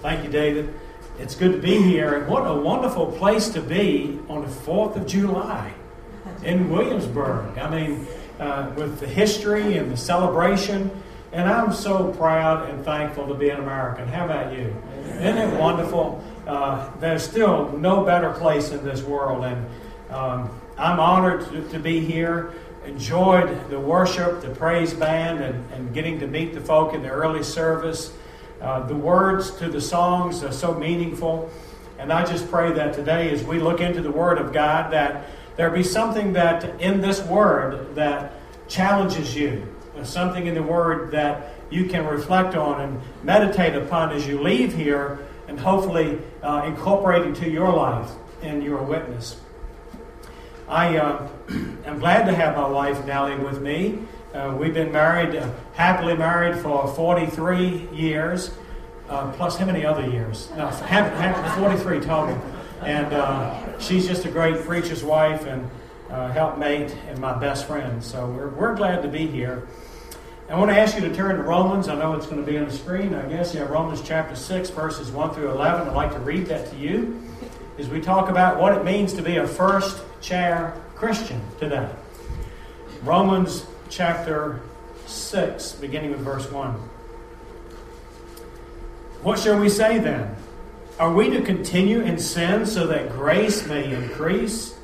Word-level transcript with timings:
Thank 0.00 0.24
you, 0.24 0.30
David. 0.30 0.72
It's 1.18 1.34
good 1.34 1.52
to 1.52 1.58
be 1.58 1.82
here. 1.82 2.14
And 2.14 2.28
what 2.28 2.42
a 2.42 2.54
wonderful 2.54 3.06
place 3.06 3.48
to 3.50 3.60
be 3.60 4.20
on 4.28 4.42
the 4.42 4.48
4th 4.48 4.94
of 4.94 5.06
July 5.06 5.72
in 6.44 6.70
Williamsburg. 6.70 7.58
I 7.58 7.68
mean, 7.68 8.06
uh, 8.38 8.72
with 8.76 9.00
the 9.00 9.08
history 9.08 9.76
and 9.76 9.90
the 9.90 9.96
celebration. 9.96 10.90
And 11.32 11.48
I'm 11.48 11.72
so 11.72 12.12
proud 12.12 12.70
and 12.70 12.84
thankful 12.84 13.26
to 13.26 13.34
be 13.34 13.50
an 13.50 13.58
American. 13.58 14.06
How 14.06 14.24
about 14.24 14.52
you? 14.52 14.74
Isn't 15.04 15.36
it 15.36 15.60
wonderful? 15.60 16.24
Uh, 16.46 16.88
there's 17.00 17.24
still 17.24 17.76
no 17.76 18.04
better 18.04 18.30
place 18.30 18.70
in 18.70 18.84
this 18.84 19.02
world. 19.02 19.44
And 19.44 19.66
um, 20.10 20.60
I'm 20.78 21.00
honored 21.00 21.50
to, 21.50 21.68
to, 21.70 21.78
be 21.80 21.98
here. 22.00 22.52
Enjoyed 22.86 23.68
the 23.68 23.80
worship, 23.80 24.40
the 24.40 24.50
praise 24.50 24.94
band, 24.94 25.42
and, 25.42 25.72
and 25.72 25.92
getting 25.92 26.20
to 26.20 26.28
meet 26.28 26.54
the 26.54 26.60
folk 26.60 26.94
in 26.94 27.02
the 27.02 27.10
early 27.10 27.42
service. 27.42 28.12
Uh, 28.60 28.86
the 28.86 28.94
words 28.94 29.52
to 29.52 29.68
the 29.68 29.80
songs 29.80 30.42
are 30.42 30.52
so 30.52 30.74
meaningful. 30.74 31.50
And 31.98 32.12
I 32.12 32.24
just 32.24 32.50
pray 32.50 32.72
that 32.72 32.94
today, 32.94 33.30
as 33.30 33.44
we 33.44 33.58
look 33.58 33.80
into 33.80 34.02
the 34.02 34.10
Word 34.10 34.38
of 34.38 34.52
God, 34.52 34.92
that 34.92 35.26
there 35.56 35.70
be 35.70 35.82
something 35.82 36.32
that 36.34 36.80
in 36.80 37.00
this 37.00 37.22
Word 37.22 37.94
that 37.94 38.32
challenges 38.68 39.36
you, 39.36 39.66
something 40.04 40.46
in 40.46 40.54
the 40.54 40.62
Word 40.62 41.10
that 41.12 41.54
you 41.70 41.86
can 41.86 42.06
reflect 42.06 42.54
on 42.54 42.80
and 42.80 43.00
meditate 43.22 43.74
upon 43.74 44.12
as 44.12 44.26
you 44.26 44.40
leave 44.40 44.74
here, 44.74 45.18
and 45.48 45.58
hopefully 45.58 46.20
uh, 46.42 46.62
incorporate 46.66 47.22
into 47.26 47.48
your 47.48 47.72
life 47.72 48.10
and 48.42 48.62
your 48.62 48.82
witness. 48.82 49.40
I 50.68 50.98
uh, 50.98 51.28
am 51.86 51.98
glad 51.98 52.26
to 52.26 52.34
have 52.34 52.56
my 52.56 52.68
wife, 52.68 53.04
Nellie, 53.06 53.36
with 53.36 53.60
me. 53.60 54.00
Uh, 54.38 54.54
we've 54.54 54.74
been 54.74 54.92
married, 54.92 55.34
uh, 55.34 55.50
happily 55.74 56.16
married 56.16 56.56
for 56.62 56.86
43 56.86 57.88
years, 57.92 58.52
uh, 59.08 59.32
plus 59.32 59.56
how 59.56 59.66
many 59.66 59.84
other 59.84 60.08
years? 60.08 60.48
No, 60.56 60.70
43 60.70 61.98
total. 61.98 62.40
And 62.82 63.12
uh, 63.12 63.80
she's 63.80 64.06
just 64.06 64.26
a 64.26 64.30
great 64.30 64.60
preacher's 64.60 65.02
wife 65.02 65.44
and 65.44 65.68
uh, 66.08 66.30
helpmate 66.30 66.94
and 67.08 67.18
my 67.18 67.36
best 67.36 67.66
friend. 67.66 68.02
So 68.04 68.28
we're, 68.28 68.50
we're 68.50 68.76
glad 68.76 69.02
to 69.02 69.08
be 69.08 69.26
here. 69.26 69.66
I 70.48 70.56
want 70.56 70.70
to 70.70 70.78
ask 70.78 70.94
you 70.94 71.00
to 71.00 71.12
turn 71.12 71.36
to 71.36 71.42
Romans. 71.42 71.88
I 71.88 71.96
know 71.96 72.14
it's 72.14 72.26
going 72.26 72.44
to 72.44 72.48
be 72.48 72.58
on 72.58 72.66
the 72.66 72.72
screen. 72.72 73.14
I 73.14 73.28
guess, 73.28 73.56
yeah, 73.56 73.62
Romans 73.62 74.02
chapter 74.02 74.36
6, 74.36 74.70
verses 74.70 75.10
1 75.10 75.34
through 75.34 75.50
11. 75.50 75.88
I'd 75.88 75.94
like 75.96 76.12
to 76.12 76.20
read 76.20 76.46
that 76.46 76.70
to 76.70 76.76
you 76.76 77.20
as 77.76 77.88
we 77.88 78.00
talk 78.00 78.28
about 78.28 78.60
what 78.60 78.78
it 78.78 78.84
means 78.84 79.14
to 79.14 79.22
be 79.22 79.38
a 79.38 79.48
first 79.48 80.00
chair 80.20 80.80
Christian 80.94 81.40
today. 81.58 81.90
Romans 83.02 83.66
chapter 83.90 84.60
6, 85.06 85.72
beginning 85.72 86.10
with 86.10 86.20
verse 86.20 86.50
1. 86.50 86.72
What 89.22 89.38
shall 89.38 89.58
we 89.58 89.68
say 89.68 89.98
then? 89.98 90.36
Are 90.98 91.12
we 91.12 91.30
to 91.30 91.42
continue 91.42 92.00
in 92.00 92.18
sin 92.18 92.66
so 92.66 92.86
that 92.88 93.10
grace 93.10 93.66
may 93.66 93.92
increase? 93.92 94.76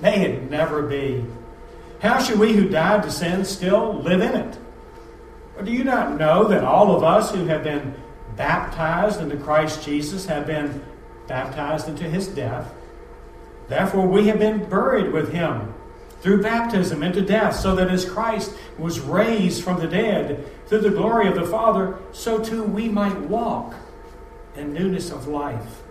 May 0.00 0.24
it 0.24 0.50
never 0.50 0.82
be. 0.82 1.24
How 2.00 2.20
should 2.20 2.38
we 2.38 2.52
who 2.52 2.68
died 2.68 3.02
to 3.04 3.10
sin 3.10 3.44
still 3.44 3.94
live 3.94 4.20
in 4.20 4.34
it? 4.34 4.58
Or 5.56 5.62
do 5.62 5.72
you 5.72 5.84
not 5.84 6.18
know 6.18 6.44
that 6.48 6.64
all 6.64 6.94
of 6.94 7.02
us 7.02 7.30
who 7.30 7.46
have 7.46 7.64
been 7.64 7.94
baptized 8.36 9.20
into 9.20 9.36
Christ 9.36 9.84
Jesus 9.84 10.26
have 10.26 10.46
been 10.46 10.84
baptized 11.26 11.88
into 11.88 12.04
his 12.04 12.28
death? 12.28 12.72
Therefore, 13.68 14.06
we 14.06 14.26
have 14.28 14.38
been 14.38 14.68
buried 14.68 15.12
with 15.12 15.32
him 15.32 15.73
through 16.24 16.40
baptism 16.42 17.02
into 17.02 17.20
death, 17.20 17.54
so 17.54 17.76
that 17.76 17.90
as 17.90 18.06
Christ 18.06 18.54
was 18.78 18.98
raised 18.98 19.62
from 19.62 19.78
the 19.78 19.86
dead 19.86 20.42
through 20.66 20.80
the 20.80 20.88
glory 20.88 21.28
of 21.28 21.34
the 21.34 21.44
Father, 21.44 21.98
so 22.12 22.42
too 22.42 22.64
we 22.64 22.88
might 22.88 23.20
walk 23.20 23.74
in 24.56 24.72
newness 24.72 25.10
of 25.10 25.28
life. 25.28 25.82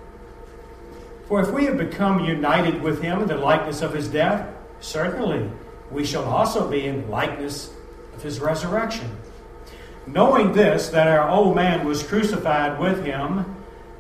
For 1.28 1.40
if 1.40 1.52
we 1.52 1.66
have 1.66 1.78
become 1.78 2.26
united 2.26 2.82
with 2.82 3.00
him 3.00 3.22
in 3.22 3.28
the 3.28 3.38
likeness 3.38 3.84
of 3.84 3.94
his 3.94 4.08
death, 4.08 4.52
certainly 4.80 5.52
we 5.92 6.04
shall 6.04 6.26
also 6.26 6.68
be 6.68 6.88
in 6.88 7.12
likeness 7.12 7.72
of 8.16 8.24
his 8.24 8.40
resurrection. 8.40 9.16
Knowing 10.08 10.52
this, 10.52 10.90
that 10.90 11.08
our 11.08 11.30
old 11.30 11.56
man 11.56 11.86
was 11.86 12.02
crucified 12.02 12.80
with 12.80 13.06
him, 13.06 13.56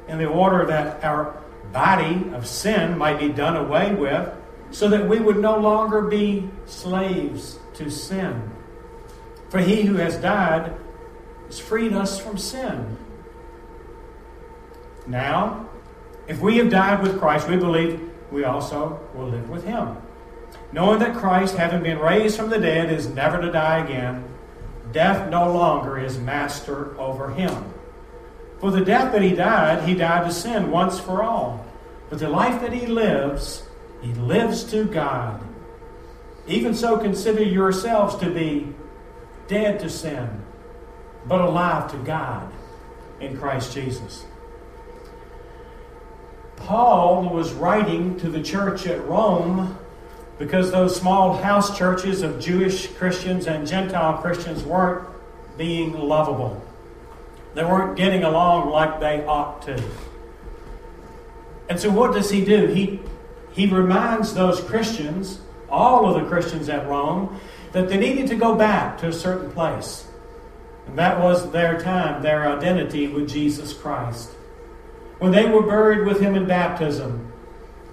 in 0.07 0.17
the 0.17 0.25
order 0.25 0.65
that 0.65 1.03
our 1.03 1.39
body 1.71 2.27
of 2.33 2.47
sin 2.47 2.97
might 2.97 3.19
be 3.19 3.29
done 3.29 3.55
away 3.55 3.93
with 3.93 4.33
so 4.73 4.89
that 4.89 5.07
we 5.07 5.19
would 5.19 5.37
no 5.37 5.57
longer 5.57 6.01
be 6.01 6.49
slaves 6.65 7.59
to 7.75 7.89
sin. 7.89 8.51
For 9.49 9.59
he 9.59 9.83
who 9.83 9.95
has 9.95 10.17
died 10.17 10.75
has 11.45 11.59
freed 11.59 11.93
us 11.93 12.19
from 12.19 12.39
sin. 12.39 12.97
Now, 15.05 15.69
if 16.27 16.39
we 16.39 16.57
have 16.57 16.71
died 16.71 17.03
with 17.03 17.19
Christ, 17.19 17.47
we 17.47 17.55
believe 17.55 18.09
we 18.31 18.45
also 18.45 18.99
will 19.13 19.27
live 19.27 19.47
with 19.47 19.63
him. 19.63 19.95
Knowing 20.71 20.99
that 20.99 21.15
Christ, 21.15 21.55
having 21.55 21.83
been 21.83 21.99
raised 21.99 22.35
from 22.35 22.49
the 22.49 22.57
dead, 22.57 22.91
is 22.91 23.07
never 23.07 23.39
to 23.39 23.51
die 23.51 23.85
again, 23.85 24.25
death 24.91 25.29
no 25.29 25.53
longer 25.53 25.99
is 25.99 26.17
master 26.17 26.99
over 26.99 27.29
him. 27.29 27.71
For 28.59 28.71
the 28.71 28.83
death 28.83 29.11
that 29.11 29.21
he 29.21 29.35
died, 29.35 29.87
he 29.87 29.93
died 29.93 30.25
to 30.25 30.33
sin 30.33 30.71
once 30.71 30.99
for 30.99 31.21
all. 31.21 31.63
But 32.09 32.17
the 32.17 32.29
life 32.29 32.61
that 32.61 32.73
he 32.73 32.87
lives, 32.87 33.63
he 34.03 34.13
lives 34.15 34.65
to 34.65 34.83
God. 34.83 35.41
Even 36.45 36.73
so, 36.73 36.97
consider 36.97 37.41
yourselves 37.41 38.15
to 38.17 38.29
be 38.29 38.73
dead 39.47 39.79
to 39.79 39.89
sin, 39.89 40.43
but 41.25 41.39
alive 41.39 41.89
to 41.91 41.97
God 41.99 42.51
in 43.21 43.37
Christ 43.37 43.73
Jesus. 43.73 44.25
Paul 46.57 47.29
was 47.29 47.53
writing 47.53 48.19
to 48.19 48.29
the 48.29 48.41
church 48.41 48.85
at 48.87 49.03
Rome 49.05 49.77
because 50.37 50.71
those 50.71 50.95
small 50.95 51.37
house 51.37 51.77
churches 51.77 52.21
of 52.21 52.41
Jewish 52.41 52.87
Christians 52.87 53.47
and 53.47 53.65
Gentile 53.65 54.17
Christians 54.17 54.63
weren't 54.63 55.07
being 55.57 55.93
lovable. 55.93 56.61
They 57.53 57.63
weren't 57.63 57.95
getting 57.95 58.23
along 58.23 58.69
like 58.69 58.99
they 58.99 59.23
ought 59.25 59.61
to. 59.63 59.81
And 61.69 61.79
so, 61.79 61.89
what 61.89 62.13
does 62.13 62.29
he 62.29 62.43
do? 62.43 62.67
He 62.67 62.99
he 63.53 63.67
reminds 63.67 64.33
those 64.33 64.59
Christians, 64.61 65.39
all 65.69 66.07
of 66.07 66.21
the 66.21 66.27
Christians 66.27 66.69
at 66.69 66.87
Rome, 66.87 67.39
that 67.71 67.87
they 67.87 67.97
needed 67.97 68.27
to 68.27 68.35
go 68.35 68.55
back 68.55 68.97
to 68.99 69.07
a 69.07 69.13
certain 69.13 69.51
place. 69.51 70.05
And 70.87 70.97
that 70.97 71.19
was 71.19 71.51
their 71.51 71.79
time, 71.79 72.21
their 72.21 72.47
identity 72.47 73.07
with 73.07 73.29
Jesus 73.29 73.73
Christ. 73.73 74.29
When 75.19 75.31
they 75.31 75.45
were 75.45 75.61
buried 75.61 76.05
with 76.05 76.19
him 76.19 76.35
in 76.35 76.47
baptism. 76.47 77.31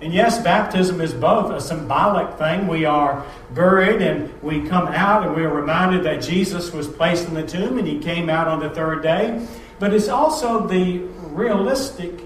And 0.01 0.15
yes, 0.15 0.43
baptism 0.43 1.01
is 1.03 1.13
both 1.13 1.53
a 1.53 1.61
symbolic 1.61 2.39
thing. 2.39 2.67
We 2.67 2.87
are 2.87 3.25
buried 3.53 4.01
and 4.01 4.33
we 4.43 4.67
come 4.67 4.89
out 4.89 5.27
and 5.27 5.37
we 5.37 5.45
are 5.45 5.55
reminded 5.55 6.05
that 6.05 6.23
Jesus 6.23 6.73
was 6.73 6.89
placed 6.89 7.29
in 7.29 7.35
the 7.35 7.47
tomb 7.47 7.79
and 7.79 7.87
he 7.87 7.99
came 7.99 8.31
out 8.31 8.49
on 8.49 8.61
the 8.61 8.71
third 8.71 9.03
day. 9.03 9.47
But 9.79 9.93
it's 9.93 10.09
also 10.09 10.67
the 10.67 11.01
realistic 11.33 12.25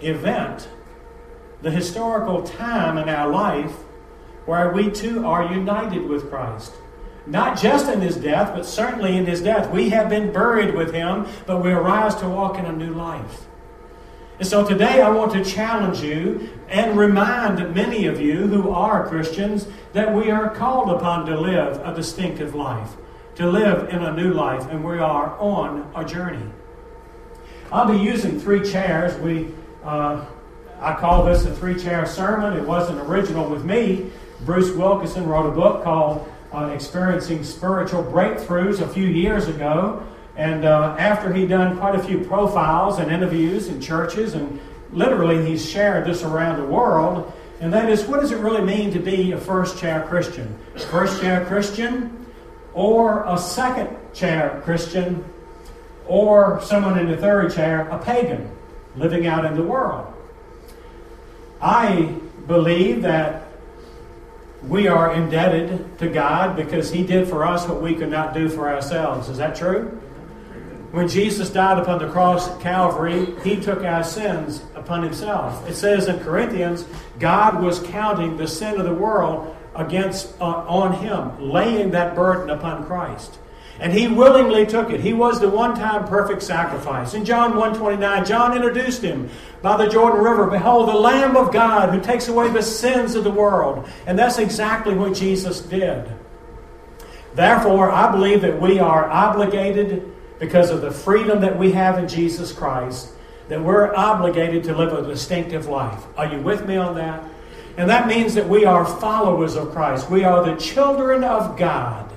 event 0.00 0.68
the 1.64 1.70
historical 1.70 2.42
time 2.42 2.98
in 2.98 3.08
our 3.08 3.30
life 3.30 3.72
where 4.44 4.70
we 4.70 4.90
too 4.90 5.24
are 5.24 5.50
united 5.50 6.06
with 6.06 6.28
Christ. 6.28 6.74
Not 7.26 7.58
just 7.58 7.90
in 7.90 8.02
his 8.02 8.16
death, 8.16 8.52
but 8.54 8.66
certainly 8.66 9.16
in 9.16 9.24
his 9.24 9.40
death. 9.40 9.70
We 9.70 9.88
have 9.88 10.10
been 10.10 10.30
buried 10.30 10.74
with 10.74 10.92
him, 10.92 11.26
but 11.46 11.64
we 11.64 11.72
arise 11.72 12.14
to 12.16 12.28
walk 12.28 12.58
in 12.58 12.66
a 12.66 12.72
new 12.72 12.92
life. 12.92 13.46
And 14.38 14.46
so 14.46 14.66
today 14.66 15.00
I 15.00 15.08
want 15.08 15.32
to 15.32 15.42
challenge 15.42 16.02
you 16.02 16.50
and 16.68 16.98
remind 16.98 17.74
many 17.74 18.06
of 18.06 18.20
you 18.20 18.46
who 18.46 18.68
are 18.68 19.08
Christians 19.08 19.66
that 19.94 20.12
we 20.12 20.30
are 20.30 20.50
called 20.50 20.90
upon 20.90 21.24
to 21.26 21.40
live 21.40 21.80
a 21.82 21.94
distinctive 21.94 22.54
life, 22.54 22.90
to 23.36 23.50
live 23.50 23.88
in 23.88 24.02
a 24.02 24.12
new 24.12 24.34
life, 24.34 24.68
and 24.68 24.84
we 24.84 24.98
are 24.98 25.38
on 25.38 25.90
a 25.96 26.04
journey. 26.04 26.50
I'll 27.72 27.90
be 27.90 27.98
using 27.98 28.38
three 28.38 28.68
chairs. 28.70 29.18
We 29.20 29.54
uh, 29.82 30.26
I 30.80 30.94
call 30.94 31.24
this 31.24 31.44
a 31.44 31.54
three 31.54 31.80
chair 31.80 32.06
sermon. 32.06 32.56
It 32.58 32.66
wasn't 32.66 33.00
original 33.00 33.48
with 33.48 33.64
me. 33.64 34.10
Bruce 34.40 34.70
Wilkinson 34.72 35.26
wrote 35.26 35.46
a 35.46 35.52
book 35.52 35.84
called 35.84 36.30
uh, 36.52 36.66
Experiencing 36.66 37.42
Spiritual 37.44 38.02
Breakthroughs 38.02 38.80
a 38.80 38.88
few 38.88 39.06
years 39.06 39.48
ago. 39.48 40.06
And 40.36 40.64
uh, 40.64 40.96
after 40.98 41.32
he'd 41.32 41.48
done 41.48 41.78
quite 41.78 41.94
a 41.94 42.02
few 42.02 42.20
profiles 42.24 42.98
and 42.98 43.10
interviews 43.10 43.68
in 43.68 43.80
churches, 43.80 44.34
and 44.34 44.60
literally 44.92 45.44
he's 45.46 45.68
shared 45.68 46.06
this 46.06 46.22
around 46.22 46.60
the 46.60 46.66
world, 46.66 47.32
and 47.60 47.72
that 47.72 47.88
is 47.88 48.04
what 48.04 48.20
does 48.20 48.32
it 48.32 48.38
really 48.38 48.62
mean 48.62 48.92
to 48.92 48.98
be 48.98 49.32
a 49.32 49.38
first 49.38 49.78
chair 49.78 50.04
Christian? 50.08 50.58
First 50.90 51.20
chair 51.20 51.44
Christian, 51.46 52.26
or 52.74 53.24
a 53.26 53.38
second 53.38 53.96
chair 54.12 54.60
Christian, 54.64 55.24
or 56.06 56.60
someone 56.62 56.98
in 56.98 57.08
the 57.08 57.16
third 57.16 57.54
chair, 57.54 57.88
a 57.88 57.98
pagan 57.98 58.50
living 58.96 59.26
out 59.26 59.44
in 59.44 59.54
the 59.54 59.62
world. 59.62 60.13
I 61.64 62.14
believe 62.46 63.02
that 63.02 63.48
we 64.62 64.86
are 64.86 65.14
indebted 65.14 65.98
to 65.98 66.08
God 66.08 66.56
because 66.56 66.90
He 66.90 67.02
did 67.02 67.26
for 67.26 67.44
us 67.44 67.66
what 67.66 67.80
we 67.82 67.94
could 67.94 68.10
not 68.10 68.34
do 68.34 68.48
for 68.48 68.68
ourselves. 68.68 69.28
Is 69.28 69.38
that 69.38 69.56
true? 69.56 70.00
when 70.94 71.08
Jesus 71.08 71.50
died 71.50 71.78
upon 71.78 71.98
the 71.98 72.08
cross 72.08 72.48
at 72.48 72.60
Calvary, 72.60 73.34
he 73.42 73.60
took 73.60 73.82
our 73.82 74.04
sins 74.04 74.62
upon 74.76 75.02
himself. 75.02 75.68
It 75.68 75.74
says 75.74 76.06
in 76.06 76.20
Corinthians, 76.20 76.84
God 77.18 77.60
was 77.60 77.80
counting 77.80 78.36
the 78.36 78.46
sin 78.46 78.78
of 78.78 78.86
the 78.86 78.94
world 78.94 79.56
against 79.74 80.40
uh, 80.40 80.44
on 80.44 80.92
him, 80.92 81.50
laying 81.50 81.90
that 81.90 82.14
burden 82.14 82.48
upon 82.48 82.86
Christ. 82.86 83.38
And 83.80 83.92
he 83.92 84.06
willingly 84.06 84.66
took 84.66 84.90
it. 84.90 85.00
He 85.00 85.12
was 85.12 85.40
the 85.40 85.48
one-time 85.48 86.06
perfect 86.06 86.42
sacrifice. 86.42 87.12
In 87.14 87.24
John 87.24 87.54
1:29, 87.54 88.24
John 88.24 88.54
introduced 88.54 89.02
him 89.02 89.28
by 89.62 89.76
the 89.76 89.88
Jordan 89.88 90.22
River. 90.22 90.46
Behold, 90.46 90.88
the 90.88 90.94
Lamb 90.94 91.36
of 91.36 91.52
God 91.52 91.92
who 91.92 92.00
takes 92.00 92.28
away 92.28 92.48
the 92.50 92.62
sins 92.62 93.16
of 93.16 93.24
the 93.24 93.30
world. 93.30 93.88
And 94.06 94.16
that's 94.18 94.38
exactly 94.38 94.94
what 94.94 95.14
Jesus 95.14 95.60
did. 95.60 96.04
Therefore, 97.34 97.90
I 97.90 98.12
believe 98.12 98.42
that 98.42 98.60
we 98.60 98.78
are 98.78 99.10
obligated 99.10 100.08
because 100.38 100.70
of 100.70 100.80
the 100.80 100.92
freedom 100.92 101.40
that 101.40 101.58
we 101.58 101.72
have 101.72 101.98
in 101.98 102.06
Jesus 102.06 102.52
Christ, 102.52 103.08
that 103.48 103.60
we're 103.60 103.92
obligated 103.94 104.62
to 104.64 104.76
live 104.76 104.92
a 104.92 105.02
distinctive 105.02 105.66
life. 105.66 106.04
Are 106.16 106.26
you 106.26 106.38
with 106.40 106.64
me 106.64 106.76
on 106.76 106.94
that? 106.94 107.24
And 107.76 107.90
that 107.90 108.06
means 108.06 108.34
that 108.34 108.48
we 108.48 108.64
are 108.64 108.84
followers 108.84 109.56
of 109.56 109.72
Christ. 109.72 110.08
We 110.08 110.22
are 110.22 110.44
the 110.44 110.54
children 110.54 111.24
of 111.24 111.56
God. 111.56 112.12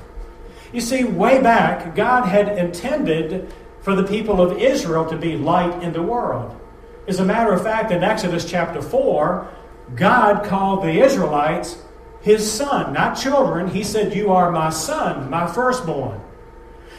You 0.78 0.82
see, 0.82 1.06
way 1.06 1.42
back, 1.42 1.96
God 1.96 2.28
had 2.28 2.56
intended 2.56 3.52
for 3.82 3.96
the 3.96 4.04
people 4.04 4.40
of 4.40 4.60
Israel 4.60 5.10
to 5.10 5.18
be 5.18 5.36
light 5.36 5.82
in 5.82 5.92
the 5.92 6.04
world. 6.04 6.56
As 7.08 7.20
a 7.20 7.26
matter 7.26 7.52
of 7.52 7.64
fact, 7.64 7.92
in 7.92 8.04
Exodus 8.04 8.46
chapter 8.48 8.80
4, 8.80 9.52
God 9.96 10.46
called 10.46 10.84
the 10.84 11.00
Israelites 11.00 11.80
his 12.22 12.52
son, 12.52 12.94
not 12.94 13.18
children. 13.18 13.70
He 13.70 13.84
said, 13.84 14.14
You 14.14 14.32
are 14.32 14.52
my 14.52 14.70
son, 14.70 15.32
my 15.32 15.52
firstborn. 15.52 16.22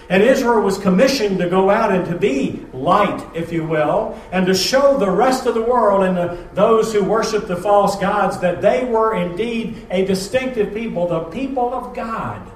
And 0.09 0.25
Israel 0.25 0.63
was 0.63 0.77
commissioned 0.79 1.39
to 1.39 1.49
go 1.49 1.71
out 1.71 1.93
and 1.93 2.05
to 2.07 2.19
be 2.19 2.67
light, 2.73 3.25
if 3.33 3.53
you 3.53 3.65
will, 3.65 4.21
and 4.33 4.45
to 4.47 4.57
show 4.57 4.99
the 4.99 5.09
rest 5.09 5.47
of 5.47 5.55
the 5.55 5.63
world 5.63 6.03
and 6.03 6.17
the, 6.17 6.49
those 6.53 6.93
who 6.93 7.05
worship 7.05 7.47
the 7.47 7.55
false 7.55 7.95
gods 8.01 8.41
that 8.41 8.61
they 8.61 8.85
were 8.87 9.15
indeed 9.15 9.87
a 9.89 10.05
distinctive 10.05 10.75
people, 10.75 11.07
the 11.07 11.21
people 11.31 11.73
of 11.73 11.95
God. 11.95 12.48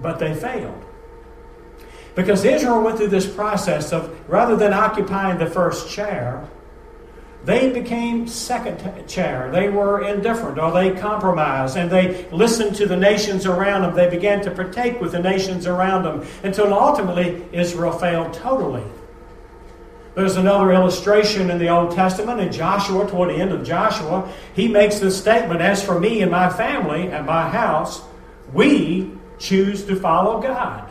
But 0.00 0.18
they 0.18 0.34
failed. 0.34 0.84
Because 2.14 2.44
Israel 2.44 2.82
went 2.82 2.96
through 2.96 3.08
this 3.08 3.26
process 3.26 3.92
of 3.92 4.10
rather 4.28 4.56
than 4.56 4.72
occupying 4.72 5.38
the 5.38 5.46
first 5.46 5.90
chair, 5.90 6.48
they 7.44 7.70
became 7.70 8.26
second 8.26 9.06
chair. 9.06 9.50
They 9.52 9.68
were 9.68 10.02
indifferent 10.02 10.58
or 10.58 10.72
they 10.72 10.90
compromised 10.98 11.76
and 11.76 11.88
they 11.88 12.28
listened 12.32 12.74
to 12.76 12.86
the 12.86 12.96
nations 12.96 13.46
around 13.46 13.82
them. 13.82 13.94
They 13.94 14.10
began 14.10 14.40
to 14.42 14.50
partake 14.50 15.00
with 15.00 15.12
the 15.12 15.20
nations 15.20 15.66
around 15.66 16.02
them 16.02 16.26
until 16.42 16.72
ultimately 16.74 17.46
Israel 17.52 17.92
failed 17.92 18.32
totally. 18.32 18.82
There's 20.16 20.36
another 20.36 20.72
illustration 20.72 21.50
in 21.50 21.58
the 21.58 21.68
Old 21.68 21.94
Testament 21.94 22.40
in 22.40 22.50
Joshua, 22.50 23.06
toward 23.06 23.28
the 23.28 23.34
end 23.34 23.52
of 23.52 23.62
Joshua. 23.62 24.32
He 24.54 24.66
makes 24.66 24.98
this 24.98 25.16
statement 25.16 25.60
As 25.60 25.84
for 25.84 26.00
me 26.00 26.22
and 26.22 26.30
my 26.30 26.48
family 26.48 27.10
and 27.10 27.26
my 27.26 27.48
house, 27.48 28.02
we 28.52 29.12
choose 29.38 29.84
to 29.84 29.96
follow 29.96 30.40
God. 30.40 30.90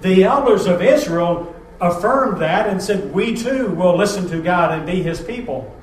The 0.00 0.24
elders 0.24 0.66
of 0.66 0.82
Israel 0.82 1.54
affirmed 1.80 2.40
that 2.40 2.68
and 2.68 2.82
said, 2.82 3.12
We 3.12 3.36
too 3.36 3.68
will 3.68 3.96
listen 3.96 4.28
to 4.28 4.40
God 4.40 4.72
and 4.72 4.86
be 4.86 5.02
his 5.02 5.20
people. 5.20 5.74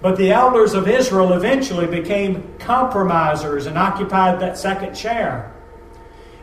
But 0.00 0.16
the 0.16 0.32
elders 0.32 0.74
of 0.74 0.88
Israel 0.88 1.32
eventually 1.34 1.86
became 1.86 2.54
compromisers 2.58 3.66
and 3.66 3.78
occupied 3.78 4.40
that 4.40 4.58
second 4.58 4.94
chair. 4.94 5.52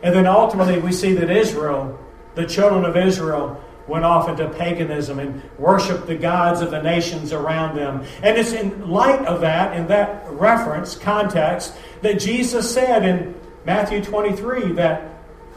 And 0.02 0.14
then 0.14 0.26
ultimately, 0.26 0.78
we 0.78 0.92
see 0.92 1.12
that 1.14 1.30
Israel, 1.30 1.98
the 2.34 2.46
children 2.46 2.86
of 2.86 2.96
Israel, 2.96 3.62
went 3.86 4.04
off 4.04 4.28
into 4.28 4.48
paganism 4.50 5.18
and 5.18 5.42
worshiped 5.58 6.06
the 6.06 6.14
gods 6.14 6.60
of 6.60 6.70
the 6.70 6.80
nations 6.80 7.32
around 7.32 7.76
them. 7.76 8.04
And 8.22 8.38
it's 8.38 8.52
in 8.52 8.88
light 8.88 9.26
of 9.26 9.40
that, 9.42 9.76
in 9.76 9.88
that 9.88 10.30
reference, 10.30 10.96
context, 10.96 11.74
that 12.00 12.18
Jesus 12.18 12.72
said 12.72 13.04
in 13.04 13.34
Matthew 13.70 14.02
23 14.02 14.72
that 14.72 15.00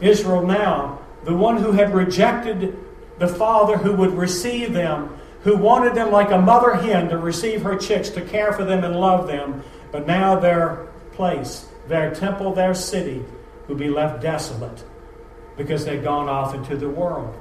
Israel 0.00 0.46
now, 0.46 1.00
the 1.24 1.34
one 1.34 1.56
who 1.56 1.72
had 1.72 1.92
rejected 1.92 2.78
the 3.18 3.26
father 3.26 3.76
who 3.76 3.92
would 3.96 4.12
receive 4.12 4.72
them, 4.72 5.18
who 5.42 5.56
wanted 5.56 5.96
them 5.96 6.12
like 6.12 6.30
a 6.30 6.38
mother 6.38 6.74
hen 6.74 7.08
to 7.08 7.18
receive 7.18 7.62
her 7.62 7.76
chicks, 7.76 8.10
to 8.10 8.20
care 8.20 8.52
for 8.52 8.64
them 8.64 8.84
and 8.84 8.94
love 8.94 9.26
them. 9.26 9.64
But 9.90 10.06
now 10.06 10.38
their 10.38 10.86
place, 11.10 11.66
their 11.88 12.14
temple, 12.14 12.54
their 12.54 12.72
city 12.72 13.24
would 13.66 13.78
be 13.78 13.88
left 13.88 14.22
desolate 14.22 14.84
because 15.56 15.84
they'd 15.84 16.04
gone 16.04 16.28
off 16.28 16.54
into 16.54 16.76
the 16.76 16.88
world. 16.88 17.36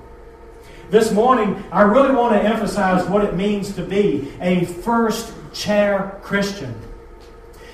This 0.90 1.12
morning, 1.12 1.64
I 1.72 1.84
really 1.84 2.16
want 2.16 2.34
to 2.34 2.42
emphasize 2.42 3.08
what 3.08 3.24
it 3.24 3.36
means 3.36 3.74
to 3.74 3.84
be 3.84 4.34
a 4.42 4.66
first 4.66 5.36
chair 5.54 6.20
Christian. 6.24 6.74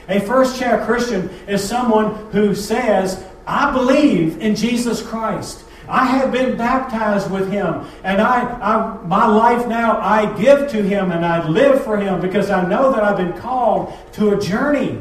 A 0.10 0.20
first 0.20 0.60
chair 0.60 0.84
Christian 0.86 1.30
is 1.48 1.64
someone 1.64 2.16
who 2.32 2.56
says, 2.56 3.24
I 3.46 3.72
believe 3.72 4.40
in 4.42 4.56
Jesus 4.56 5.02
Christ. 5.02 5.64
I 5.88 6.06
have 6.06 6.32
been 6.32 6.58
baptized 6.58 7.32
with 7.32 7.52
him, 7.52 7.84
and 8.04 8.22
I, 8.22 8.42
I, 8.42 8.98
my 9.06 9.26
life 9.26 9.68
now 9.68 10.00
I 10.00 10.38
give 10.40 10.70
to 10.70 10.84
him 10.84 11.12
and 11.12 11.26
I 11.26 11.48
live 11.48 11.84
for 11.84 11.98
him 11.98 12.22
because 12.22 12.52
I 12.52 12.68
know 12.68 12.92
that 12.92 13.04
I've 13.04 13.18
been 13.18 13.40
called 13.40 13.94
to 14.14 14.36
a 14.36 14.40
journey 14.40 15.00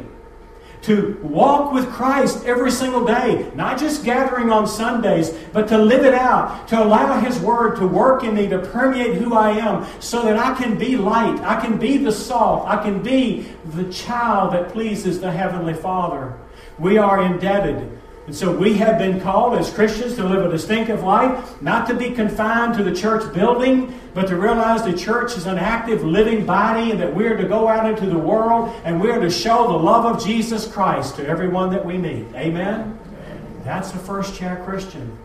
to 0.83 1.19
walk 1.23 1.73
with 1.73 1.89
Christ 1.91 2.45
every 2.45 2.71
single 2.71 3.05
day, 3.05 3.51
not 3.55 3.79
just 3.79 4.05
gathering 4.05 4.51
on 4.51 4.67
Sundays, 4.67 5.31
but 5.53 5.69
to 5.69 5.79
live 5.79 6.05
it 6.05 6.15
out, 6.15 6.69
to 6.69 6.83
allow 6.83 7.21
His 7.21 7.39
Word 7.41 7.77
to 7.77 7.87
work 7.87 8.25
in 8.25 8.35
me, 8.35 8.49
to 8.49 8.59
permeate 8.59 9.15
who 9.15 9.35
I 9.35 9.51
am, 9.51 9.87
so 10.01 10.23
that 10.23 10.39
I 10.39 10.55
can 10.55 10.79
be 10.79 10.97
light, 10.97 11.41
I 11.41 11.61
can 11.61 11.79
be 11.79 11.99
the 11.99 12.13
salt, 12.13 12.67
I 12.69 12.83
can 12.83 13.03
be 13.03 13.49
the 13.67 13.91
child 13.93 14.53
that 14.53 14.73
pleases 14.73 15.21
the 15.21 15.31
Heavenly 15.31 15.75
Father. 15.75 16.39
We 16.79 16.99
are 16.99 17.23
indebted 17.23 17.99
and 18.29 18.37
so 18.37 18.55
we 18.55 18.75
have 18.75 18.99
been 18.99 19.23
called 19.23 19.59
as 19.59 19.71
Christians 19.71 20.17
to 20.17 20.23
live 20.23 20.45
a 20.45 20.51
distinctive 20.51 21.03
life, 21.03 21.63
not 21.63 21.89
to 21.89 21.95
be 21.95 22.11
confined 22.11 22.75
to 22.75 22.83
the 22.83 22.95
church 22.95 23.33
building, 23.33 23.99
but 24.13 24.27
to 24.27 24.37
realize 24.37 24.85
the 24.85 24.93
church 24.93 25.39
is 25.39 25.47
an 25.47 25.57
active, 25.57 26.05
living 26.05 26.45
body 26.45 26.91
and 26.91 27.01
that 27.01 27.15
we 27.15 27.27
are 27.27 27.39
to 27.39 27.49
go 27.49 27.69
out 27.69 27.89
into 27.89 28.05
the 28.05 28.19
world 28.19 28.79
and 28.85 29.01
we 29.01 29.11
are 29.11 29.19
to 29.19 29.31
show 29.31 29.67
the 29.69 29.79
love 29.79 30.05
of 30.05 30.23
Jesus 30.23 30.71
Christ 30.71 31.17
to 31.17 31.27
everyone 31.27 31.71
that 31.71 31.83
we 31.83 31.97
meet. 31.97 32.27
Amen? 32.35 32.99
That's 33.65 33.95
a 33.95 33.99
first 33.99 34.35
chair 34.35 34.63
Christian. 34.63 35.17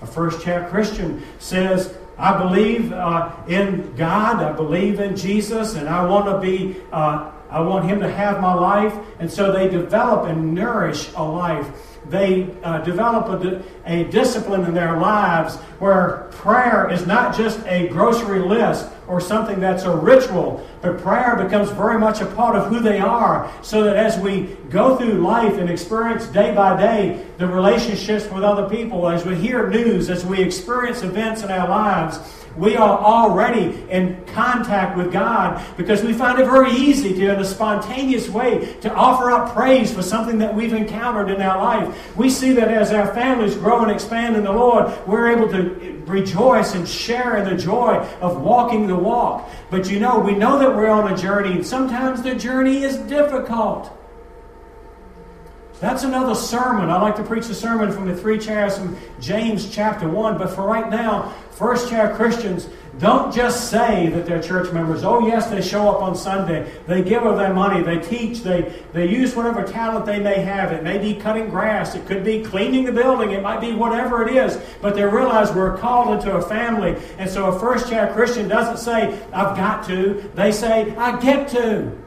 A 0.00 0.06
first 0.06 0.42
chair 0.42 0.66
Christian 0.70 1.22
says, 1.40 1.94
I 2.16 2.42
believe 2.42 2.90
uh, 2.90 3.32
in 3.48 3.94
God, 3.96 4.42
I 4.42 4.52
believe 4.52 4.98
in 4.98 5.14
Jesus, 5.14 5.74
and 5.74 5.90
I 5.90 6.06
want 6.06 6.24
to 6.24 6.38
be. 6.40 6.80
Uh, 6.90 7.32
I 7.50 7.60
want 7.60 7.88
him 7.88 8.00
to 8.00 8.10
have 8.10 8.40
my 8.40 8.54
life. 8.54 8.96
And 9.20 9.30
so 9.30 9.52
they 9.52 9.68
develop 9.68 10.26
and 10.28 10.54
nourish 10.54 11.10
a 11.14 11.22
life 11.22 11.93
they 12.08 12.50
uh, 12.62 12.78
develop 12.78 13.42
a, 13.42 13.62
a 13.86 14.04
discipline 14.10 14.64
in 14.64 14.74
their 14.74 14.98
lives 14.98 15.56
where 15.78 16.28
prayer 16.32 16.90
is 16.90 17.06
not 17.06 17.36
just 17.36 17.64
a 17.66 17.88
grocery 17.88 18.40
list 18.40 18.90
or 19.06 19.20
something 19.20 19.60
that's 19.60 19.84
a 19.84 19.96
ritual, 19.96 20.66
but 20.80 20.98
prayer 20.98 21.36
becomes 21.36 21.70
very 21.70 21.98
much 21.98 22.20
a 22.20 22.26
part 22.26 22.56
of 22.56 22.68
who 22.68 22.80
they 22.80 22.98
are, 22.98 23.50
so 23.62 23.84
that 23.84 23.96
as 23.96 24.18
we 24.18 24.56
go 24.70 24.96
through 24.96 25.14
life 25.14 25.58
and 25.58 25.68
experience 25.68 26.26
day 26.26 26.54
by 26.54 26.78
day 26.78 27.24
the 27.38 27.46
relationships 27.46 28.30
with 28.30 28.42
other 28.42 28.68
people, 28.68 29.08
as 29.08 29.24
we 29.24 29.34
hear 29.34 29.68
news, 29.68 30.08
as 30.08 30.24
we 30.24 30.40
experience 30.40 31.02
events 31.02 31.42
in 31.42 31.50
our 31.50 31.68
lives, 31.68 32.43
we 32.56 32.76
are 32.76 32.98
already 32.98 33.84
in 33.90 34.24
contact 34.26 34.96
with 34.96 35.12
God 35.12 35.64
because 35.76 36.02
we 36.02 36.12
find 36.12 36.38
it 36.38 36.44
very 36.44 36.70
easy 36.72 37.14
to, 37.14 37.32
in 37.32 37.40
a 37.40 37.44
spontaneous 37.44 38.28
way, 38.28 38.74
to 38.80 38.92
offer 38.92 39.30
up 39.30 39.52
praise 39.52 39.92
for 39.92 40.02
something 40.02 40.38
that 40.38 40.54
we've 40.54 40.72
encountered 40.72 41.30
in 41.30 41.42
our 41.42 41.58
life. 41.58 42.16
We 42.16 42.30
see 42.30 42.52
that 42.52 42.68
as 42.68 42.92
our 42.92 43.12
families 43.14 43.54
grow 43.56 43.82
and 43.82 43.90
expand 43.90 44.36
in 44.36 44.44
the 44.44 44.52
Lord, 44.52 44.92
we're 45.06 45.28
able 45.28 45.48
to 45.50 46.02
rejoice 46.06 46.74
and 46.74 46.88
share 46.88 47.36
in 47.38 47.48
the 47.48 47.56
joy 47.56 47.96
of 48.20 48.40
walking 48.40 48.86
the 48.86 48.96
walk. 48.96 49.48
But 49.70 49.90
you 49.90 49.98
know, 49.98 50.18
we 50.18 50.34
know 50.34 50.58
that 50.58 50.74
we're 50.74 50.88
on 50.88 51.12
a 51.12 51.16
journey. 51.16 51.52
And 51.52 51.66
sometimes 51.66 52.22
the 52.22 52.34
journey 52.34 52.84
is 52.84 52.96
difficult. 52.98 53.90
That's 55.80 56.04
another 56.04 56.34
sermon. 56.34 56.88
I 56.88 57.00
like 57.00 57.16
to 57.16 57.24
preach 57.24 57.48
a 57.48 57.54
sermon 57.54 57.90
from 57.90 58.06
the 58.06 58.16
three 58.16 58.38
chairs 58.38 58.78
from 58.78 58.96
James 59.20 59.68
chapter 59.74 60.08
1. 60.08 60.38
But 60.38 60.50
for 60.50 60.66
right 60.66 60.88
now, 60.88 61.34
first 61.50 61.90
chair 61.90 62.14
Christians 62.14 62.68
don't 63.00 63.34
just 63.34 63.70
say 63.70 64.06
that 64.10 64.24
they're 64.24 64.40
church 64.40 64.72
members. 64.72 65.02
Oh, 65.02 65.26
yes, 65.26 65.48
they 65.48 65.60
show 65.60 65.88
up 65.88 66.00
on 66.00 66.14
Sunday. 66.14 66.70
They 66.86 67.02
give 67.02 67.24
of 67.24 67.36
their 67.36 67.52
money. 67.52 67.82
They 67.82 67.98
teach. 67.98 68.42
They, 68.42 68.72
they 68.92 69.08
use 69.08 69.34
whatever 69.34 69.64
talent 69.64 70.06
they 70.06 70.20
may 70.20 70.38
have. 70.40 70.70
It 70.72 70.84
may 70.84 70.98
be 70.98 71.20
cutting 71.20 71.50
grass. 71.50 71.96
It 71.96 72.06
could 72.06 72.22
be 72.22 72.44
cleaning 72.44 72.84
the 72.84 72.92
building. 72.92 73.32
It 73.32 73.42
might 73.42 73.60
be 73.60 73.72
whatever 73.72 74.26
it 74.26 74.34
is. 74.36 74.60
But 74.80 74.94
they 74.94 75.04
realize 75.04 75.52
we're 75.52 75.76
called 75.76 76.14
into 76.14 76.36
a 76.36 76.42
family. 76.42 76.94
And 77.18 77.28
so 77.28 77.46
a 77.46 77.58
first 77.58 77.88
chair 77.88 78.12
Christian 78.12 78.46
doesn't 78.46 78.76
say, 78.76 79.20
I've 79.32 79.56
got 79.56 79.84
to. 79.88 80.30
They 80.34 80.52
say, 80.52 80.94
I 80.94 81.20
get 81.20 81.48
to. 81.48 82.03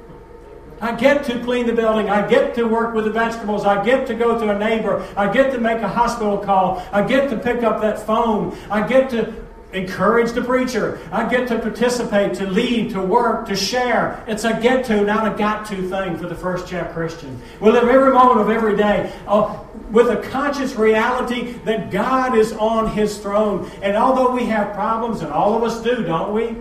I 0.79 0.95
get 0.95 1.23
to 1.25 1.39
clean 1.43 1.65
the 1.65 1.73
building. 1.73 2.09
I 2.09 2.27
get 2.27 2.55
to 2.55 2.65
work 2.65 2.93
with 2.93 3.05
the 3.05 3.11
vegetables. 3.11 3.65
I 3.65 3.83
get 3.83 4.07
to 4.07 4.15
go 4.15 4.39
to 4.39 4.55
a 4.55 4.57
neighbor. 4.57 5.05
I 5.15 5.31
get 5.31 5.51
to 5.53 5.59
make 5.59 5.81
a 5.81 5.87
hospital 5.87 6.37
call. 6.37 6.85
I 6.91 7.05
get 7.05 7.29
to 7.31 7.37
pick 7.37 7.63
up 7.63 7.81
that 7.81 7.99
phone. 7.99 8.57
I 8.69 8.87
get 8.87 9.09
to 9.11 9.33
encourage 9.73 10.31
the 10.31 10.43
preacher. 10.43 10.99
I 11.11 11.27
get 11.27 11.47
to 11.49 11.59
participate, 11.59 12.35
to 12.35 12.47
lead, 12.47 12.91
to 12.91 13.01
work, 13.01 13.47
to 13.47 13.55
share. 13.55 14.23
It's 14.27 14.43
a 14.43 14.59
get 14.59 14.85
to, 14.85 15.03
not 15.03 15.33
a 15.33 15.37
got 15.37 15.65
to 15.67 15.89
thing 15.89 16.17
for 16.17 16.27
the 16.27 16.35
first 16.35 16.67
chair 16.67 16.89
Christian. 16.93 17.41
We 17.59 17.71
live 17.71 17.87
every 17.87 18.13
moment 18.13 18.39
of 18.39 18.49
every 18.49 18.77
day 18.77 19.13
uh, 19.27 19.59
with 19.91 20.09
a 20.09 20.17
conscious 20.29 20.75
reality 20.75 21.53
that 21.65 21.91
God 21.91 22.37
is 22.37 22.53
on 22.53 22.91
his 22.95 23.17
throne. 23.17 23.69
And 23.81 23.97
although 23.97 24.33
we 24.33 24.45
have 24.45 24.73
problems, 24.73 25.21
and 25.21 25.31
all 25.31 25.55
of 25.55 25.63
us 25.63 25.81
do, 25.81 26.03
don't 26.03 26.33
we? 26.33 26.55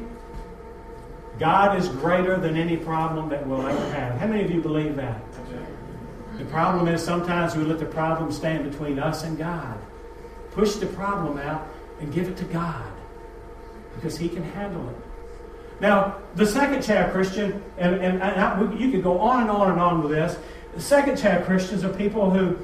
God 1.39 1.79
is 1.79 1.89
greater 1.89 2.39
than 2.39 2.57
any 2.57 2.77
problem 2.77 3.29
that 3.29 3.47
we'll 3.47 3.67
ever 3.67 3.91
have. 3.91 4.19
How 4.19 4.27
many 4.27 4.45
of 4.45 4.51
you 4.51 4.63
believe 4.63 4.97
that? 4.97 5.21
The 6.39 6.45
problem 6.47 6.89
is 6.89 7.03
sometimes 7.03 7.57
we 7.57 7.65
let 7.65 7.79
the 7.79 7.87
problem 7.87 8.31
stand 8.31 8.71
between 8.71 8.99
us 8.99 9.25
and 9.25 9.39
God. 9.39 9.79
Push 10.53 10.77
the 10.77 10.87
problem 10.87 11.39
out 11.39 11.67
and 12.01 12.13
give 12.13 12.29
it 12.29 12.37
to 12.39 12.45
God 12.45 12.91
because 13.95 14.17
He 14.17 14.29
can 14.29 14.43
handle 14.43 14.89
it. 14.89 14.97
Now, 15.81 16.17
the 16.35 16.47
second 16.47 16.83
chair 16.83 17.11
Christian, 17.13 17.63
and, 17.77 17.95
and, 17.97 18.23
and 18.23 18.41
I, 18.41 18.61
you 18.75 18.91
could 18.91 19.03
go 19.03 19.19
on 19.19 19.43
and 19.43 19.51
on 19.51 19.73
and 19.73 19.81
on 19.81 20.03
with 20.03 20.13
this. 20.13 20.39
The 20.75 20.81
second 20.81 21.17
chair 21.17 21.43
Christians 21.45 21.85
are 21.85 21.93
people 21.93 22.31
who 22.31 22.57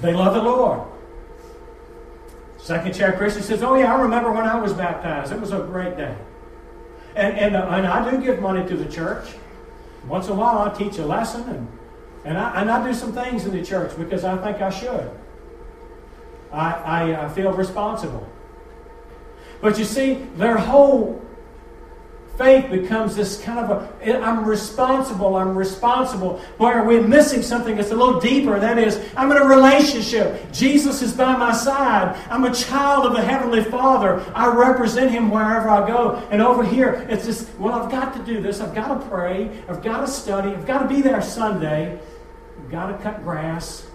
they 0.00 0.14
love 0.14 0.34
the 0.34 0.42
Lord. 0.42 0.80
Second 2.58 2.94
chair 2.94 3.12
Christian 3.12 3.42
says, 3.42 3.62
"Oh 3.62 3.74
yeah, 3.74 3.94
I 3.94 4.00
remember 4.00 4.30
when 4.30 4.44
I 4.44 4.58
was 4.58 4.72
baptized. 4.72 5.32
It 5.32 5.40
was 5.40 5.52
a 5.52 5.58
great 5.58 5.96
day." 5.96 6.16
And, 7.14 7.38
and, 7.38 7.56
uh, 7.56 7.68
and 7.70 7.86
I 7.86 8.10
do 8.10 8.20
give 8.20 8.40
money 8.40 8.66
to 8.68 8.76
the 8.76 8.90
church. 8.90 9.28
Once 10.06 10.26
in 10.26 10.32
a 10.32 10.36
while, 10.36 10.58
I 10.58 10.70
teach 10.70 10.98
a 10.98 11.06
lesson, 11.06 11.42
and, 11.48 11.68
and, 12.24 12.38
I, 12.38 12.60
and 12.60 12.70
I 12.70 12.84
do 12.86 12.94
some 12.94 13.12
things 13.12 13.44
in 13.44 13.52
the 13.52 13.64
church 13.64 13.96
because 13.96 14.24
I 14.24 14.36
think 14.38 14.60
I 14.60 14.70
should. 14.70 15.10
I, 16.52 16.72
I, 16.72 17.26
I 17.26 17.28
feel 17.28 17.52
responsible. 17.52 18.26
But 19.60 19.78
you 19.78 19.84
see, 19.84 20.14
their 20.36 20.58
whole 20.58 21.21
faith 22.36 22.70
becomes 22.70 23.14
this 23.14 23.40
kind 23.42 23.58
of 23.58 23.70
a 23.70 24.06
eh, 24.06 24.18
I'm 24.18 24.44
responsible, 24.44 25.36
I'm 25.36 25.56
responsible. 25.56 26.38
Where 26.58 26.80
are 26.80 26.86
we're 26.86 27.06
missing 27.06 27.42
something 27.42 27.76
that's 27.76 27.90
a 27.90 27.96
little 27.96 28.20
deeper. 28.20 28.58
That 28.58 28.78
is, 28.78 29.00
I'm 29.16 29.30
in 29.30 29.36
a 29.36 29.44
relationship. 29.44 30.52
Jesus 30.52 31.02
is 31.02 31.12
by 31.12 31.36
my 31.36 31.52
side. 31.52 32.16
I'm 32.30 32.44
a 32.44 32.54
child 32.54 33.06
of 33.06 33.12
the 33.12 33.22
Heavenly 33.22 33.64
Father. 33.64 34.24
I 34.34 34.54
represent 34.54 35.10
Him 35.10 35.30
wherever 35.30 35.68
I 35.68 35.86
go. 35.86 36.16
And 36.30 36.42
over 36.42 36.64
here, 36.64 37.06
it's 37.08 37.26
just, 37.26 37.54
well, 37.58 37.74
I've 37.74 37.90
got 37.90 38.14
to 38.16 38.24
do 38.24 38.40
this. 38.40 38.60
I've 38.60 38.74
got 38.74 38.88
to 38.88 39.08
pray. 39.08 39.62
I've 39.68 39.82
got 39.82 40.00
to 40.00 40.08
study. 40.08 40.50
I've 40.50 40.66
got 40.66 40.82
to 40.82 40.88
be 40.88 41.02
there 41.02 41.22
Sunday. 41.22 42.00
I've 42.58 42.70
got 42.70 42.86
to 42.86 42.98
cut 43.02 43.22
grass. 43.22 43.86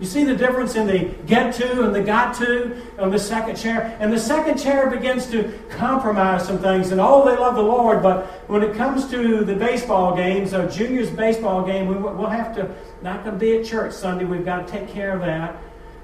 You 0.00 0.06
see 0.06 0.24
the 0.24 0.34
difference 0.34 0.74
in 0.74 0.86
the 0.86 1.14
get 1.26 1.54
to 1.54 1.84
and 1.84 1.94
the 1.94 2.02
got 2.02 2.34
to 2.36 2.76
on 2.98 3.10
the 3.10 3.18
second 3.18 3.56
chair? 3.56 3.96
And 4.00 4.12
the 4.12 4.18
second 4.18 4.58
chair 4.58 4.90
begins 4.90 5.26
to 5.28 5.58
compromise 5.70 6.46
some 6.46 6.58
things. 6.58 6.90
And 6.90 7.00
oh, 7.00 7.24
they 7.24 7.36
love 7.36 7.54
the 7.54 7.62
Lord, 7.62 8.02
but 8.02 8.26
when 8.48 8.62
it 8.62 8.74
comes 8.74 9.08
to 9.10 9.44
the 9.44 9.54
baseball 9.54 10.16
games, 10.16 10.54
a 10.54 10.68
juniors 10.68 11.10
baseball 11.10 11.64
game, 11.64 11.86
we, 11.86 11.94
will 11.94 12.28
have 12.28 12.54
to, 12.56 12.74
not 13.02 13.22
going 13.22 13.38
to 13.38 13.40
be 13.40 13.58
at 13.58 13.64
church 13.64 13.92
Sunday. 13.92 14.24
We've 14.24 14.44
got 14.44 14.66
to 14.66 14.72
take 14.72 14.88
care 14.88 15.12
of 15.12 15.20
that. 15.20 15.56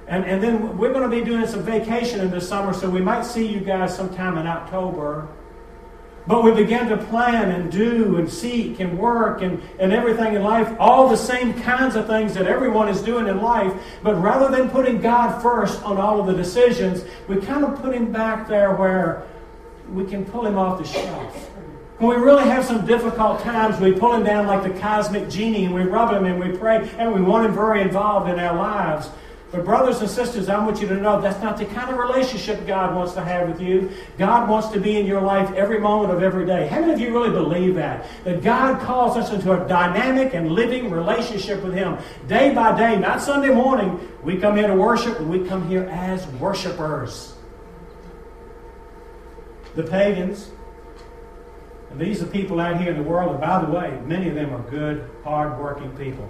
And, 0.07 0.25
and 0.25 0.41
then 0.41 0.77
we're 0.77 0.93
going 0.93 1.09
to 1.09 1.15
be 1.15 1.23
doing 1.23 1.45
some 1.45 1.61
vacation 1.61 2.21
in 2.21 2.31
the 2.31 2.41
summer, 2.41 2.73
so 2.73 2.89
we 2.89 3.01
might 3.01 3.23
see 3.23 3.45
you 3.45 3.59
guys 3.59 3.95
sometime 3.95 4.37
in 4.37 4.47
October. 4.47 5.27
But 6.27 6.43
we 6.43 6.51
begin 6.51 6.87
to 6.89 6.97
plan 6.97 7.49
and 7.51 7.71
do 7.71 8.17
and 8.17 8.29
seek 8.29 8.79
and 8.79 8.97
work 8.99 9.41
and, 9.41 9.61
and 9.79 9.91
everything 9.91 10.35
in 10.35 10.43
life, 10.43 10.75
all 10.79 11.09
the 11.09 11.17
same 11.17 11.59
kinds 11.61 11.95
of 11.95 12.07
things 12.07 12.33
that 12.35 12.45
everyone 12.45 12.87
is 12.87 13.01
doing 13.01 13.27
in 13.27 13.41
life. 13.41 13.73
But 14.03 14.15
rather 14.21 14.55
than 14.55 14.69
putting 14.69 15.01
God 15.01 15.41
first 15.41 15.81
on 15.83 15.97
all 15.97 16.19
of 16.19 16.27
the 16.27 16.33
decisions, 16.33 17.03
we 17.27 17.37
kind 17.37 17.63
of 17.63 17.81
put 17.81 17.95
him 17.95 18.11
back 18.11 18.47
there 18.47 18.75
where 18.75 19.23
we 19.91 20.05
can 20.05 20.23
pull 20.25 20.45
him 20.45 20.57
off 20.57 20.79
the 20.79 20.85
shelf. 20.85 21.49
When 21.99 22.09
we 22.17 22.23
really 22.23 22.45
have 22.45 22.63
some 22.63 22.85
difficult 22.85 23.41
times, 23.41 23.77
we 23.79 23.91
pull 23.91 24.13
him 24.13 24.23
down 24.23 24.47
like 24.47 24.63
the 24.63 24.79
cosmic 24.79 25.29
genie 25.29 25.65
and 25.65 25.73
we 25.73 25.81
rub 25.81 26.13
him 26.13 26.25
and 26.25 26.39
we 26.39 26.57
pray 26.57 26.89
and 26.97 27.13
we 27.13 27.21
want 27.21 27.45
him 27.45 27.53
very 27.53 27.81
involved 27.81 28.29
in 28.29 28.39
our 28.39 28.55
lives. 28.55 29.09
But, 29.51 29.65
brothers 29.65 29.99
and 29.99 30.07
sisters, 30.07 30.47
I 30.47 30.63
want 30.63 30.79
you 30.79 30.87
to 30.89 30.95
know 30.95 31.19
that's 31.19 31.41
not 31.41 31.57
the 31.57 31.65
kind 31.65 31.89
of 31.89 31.97
relationship 31.97 32.67
God 32.67 32.95
wants 32.95 33.13
to 33.13 33.21
have 33.21 33.47
with 33.47 33.59
you. 33.59 33.89
God 34.19 34.47
wants 34.47 34.67
to 34.69 34.79
be 34.79 34.97
in 34.97 35.07
your 35.07 35.21
life 35.21 35.51
every 35.55 35.79
moment 35.79 36.13
of 36.13 36.21
every 36.21 36.45
day. 36.45 36.67
How 36.67 36.81
many 36.81 36.93
of 36.93 36.99
you 36.99 37.11
really 37.11 37.31
believe 37.31 37.73
that? 37.73 38.05
That 38.25 38.43
God 38.43 38.79
calls 38.79 39.17
us 39.17 39.31
into 39.33 39.51
a 39.51 39.67
dynamic 39.67 40.35
and 40.35 40.51
living 40.51 40.91
relationship 40.91 41.63
with 41.63 41.73
Him 41.73 41.97
day 42.27 42.53
by 42.53 42.77
day, 42.77 42.99
not 42.99 43.23
Sunday 43.23 43.49
morning. 43.51 43.99
We 44.23 44.37
come 44.37 44.55
here 44.55 44.67
to 44.67 44.75
worship, 44.75 45.19
and 45.19 45.27
we 45.31 45.47
come 45.47 45.67
here 45.67 45.85
as 45.85 46.27
worshipers. 46.33 47.33
The 49.75 49.81
pagans, 49.83 50.51
and 51.89 51.99
these 51.99 52.21
are 52.21 52.27
people 52.27 52.59
out 52.59 52.79
here 52.79 52.91
in 52.91 52.97
the 52.97 53.09
world, 53.09 53.31
and 53.31 53.41
by 53.41 53.65
the 53.65 53.71
way, 53.71 53.99
many 54.05 54.29
of 54.29 54.35
them 54.35 54.53
are 54.53 54.69
good, 54.69 55.09
hard-working 55.23 55.97
people. 55.97 56.29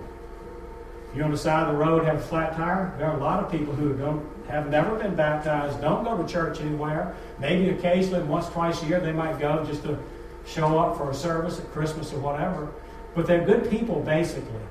You're 1.15 1.25
on 1.25 1.31
the 1.31 1.37
side 1.37 1.67
of 1.67 1.73
the 1.73 1.79
road, 1.83 2.05
have 2.05 2.17
a 2.17 2.19
flat 2.19 2.55
tire. 2.55 2.93
There 2.97 3.07
are 3.07 3.17
a 3.17 3.23
lot 3.23 3.43
of 3.43 3.51
people 3.51 3.73
who 3.73 3.93
don't 3.93 4.25
have 4.47 4.69
never 4.69 4.95
been 4.95 5.15
baptized, 5.15 5.81
don't 5.81 6.03
go 6.03 6.17
to 6.21 6.27
church 6.31 6.61
anywhere. 6.61 7.15
Maybe 7.39 7.69
occasionally, 7.69 8.23
once, 8.23 8.47
twice 8.47 8.81
a 8.83 8.85
year, 8.85 8.99
they 8.99 9.11
might 9.11 9.39
go 9.39 9.63
just 9.65 9.83
to 9.83 9.97
show 10.45 10.77
up 10.77 10.97
for 10.97 11.09
a 11.09 11.13
service 11.13 11.59
at 11.59 11.71
Christmas 11.71 12.13
or 12.13 12.19
whatever. 12.19 12.71
But 13.15 13.25
they're 13.25 13.45
good 13.45 13.69
people, 13.69 14.01
basically. 14.01 14.61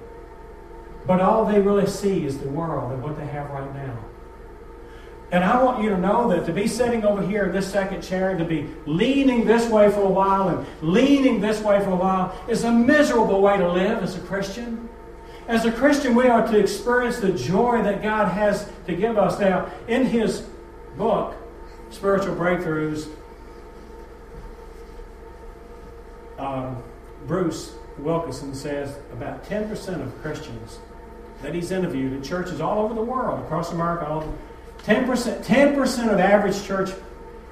But 1.06 1.20
all 1.20 1.44
they 1.44 1.60
really 1.60 1.86
see 1.86 2.24
is 2.24 2.38
the 2.38 2.48
world 2.48 2.92
and 2.92 3.02
what 3.02 3.16
they 3.16 3.26
have 3.26 3.50
right 3.50 3.74
now. 3.74 3.98
And 5.30 5.44
I 5.44 5.62
want 5.62 5.82
you 5.82 5.90
to 5.90 5.98
know 5.98 6.28
that 6.30 6.46
to 6.46 6.52
be 6.52 6.66
sitting 6.66 7.04
over 7.04 7.26
here 7.26 7.46
in 7.46 7.52
this 7.52 7.70
second 7.70 8.02
chair 8.02 8.30
and 8.30 8.38
to 8.38 8.44
be 8.44 8.66
leaning 8.86 9.44
this 9.44 9.68
way 9.68 9.90
for 9.90 10.00
a 10.00 10.08
while 10.08 10.48
and 10.48 10.66
leaning 10.80 11.40
this 11.40 11.60
way 11.60 11.82
for 11.84 11.90
a 11.90 11.96
while 11.96 12.34
is 12.48 12.64
a 12.64 12.72
miserable 12.72 13.42
way 13.42 13.58
to 13.58 13.70
live 13.70 14.02
as 14.02 14.16
a 14.16 14.20
Christian. 14.20 14.88
As 15.48 15.64
a 15.64 15.72
Christian, 15.72 16.14
we 16.14 16.26
are 16.26 16.46
to 16.46 16.58
experience 16.58 17.20
the 17.20 17.32
joy 17.32 17.82
that 17.82 18.02
God 18.02 18.28
has 18.28 18.70
to 18.86 18.94
give 18.94 19.16
us. 19.16 19.40
Now, 19.40 19.70
in 19.88 20.04
his 20.04 20.42
book, 20.98 21.34
Spiritual 21.88 22.36
Breakthroughs, 22.36 23.08
um, 26.38 26.82
Bruce 27.26 27.74
Wilkinson 27.96 28.54
says 28.54 28.98
about 29.10 29.42
10% 29.44 30.02
of 30.02 30.20
Christians 30.20 30.80
that 31.40 31.54
he's 31.54 31.70
interviewed 31.70 32.12
in 32.12 32.22
churches 32.22 32.60
all 32.60 32.84
over 32.84 32.92
the 32.92 33.02
world, 33.02 33.42
across 33.44 33.72
America, 33.72 34.06
all 34.06 34.18
over, 34.18 34.32
10%, 34.84 35.44
10% 35.44 36.12
of 36.12 36.20
average 36.20 36.62
church, 36.62 36.90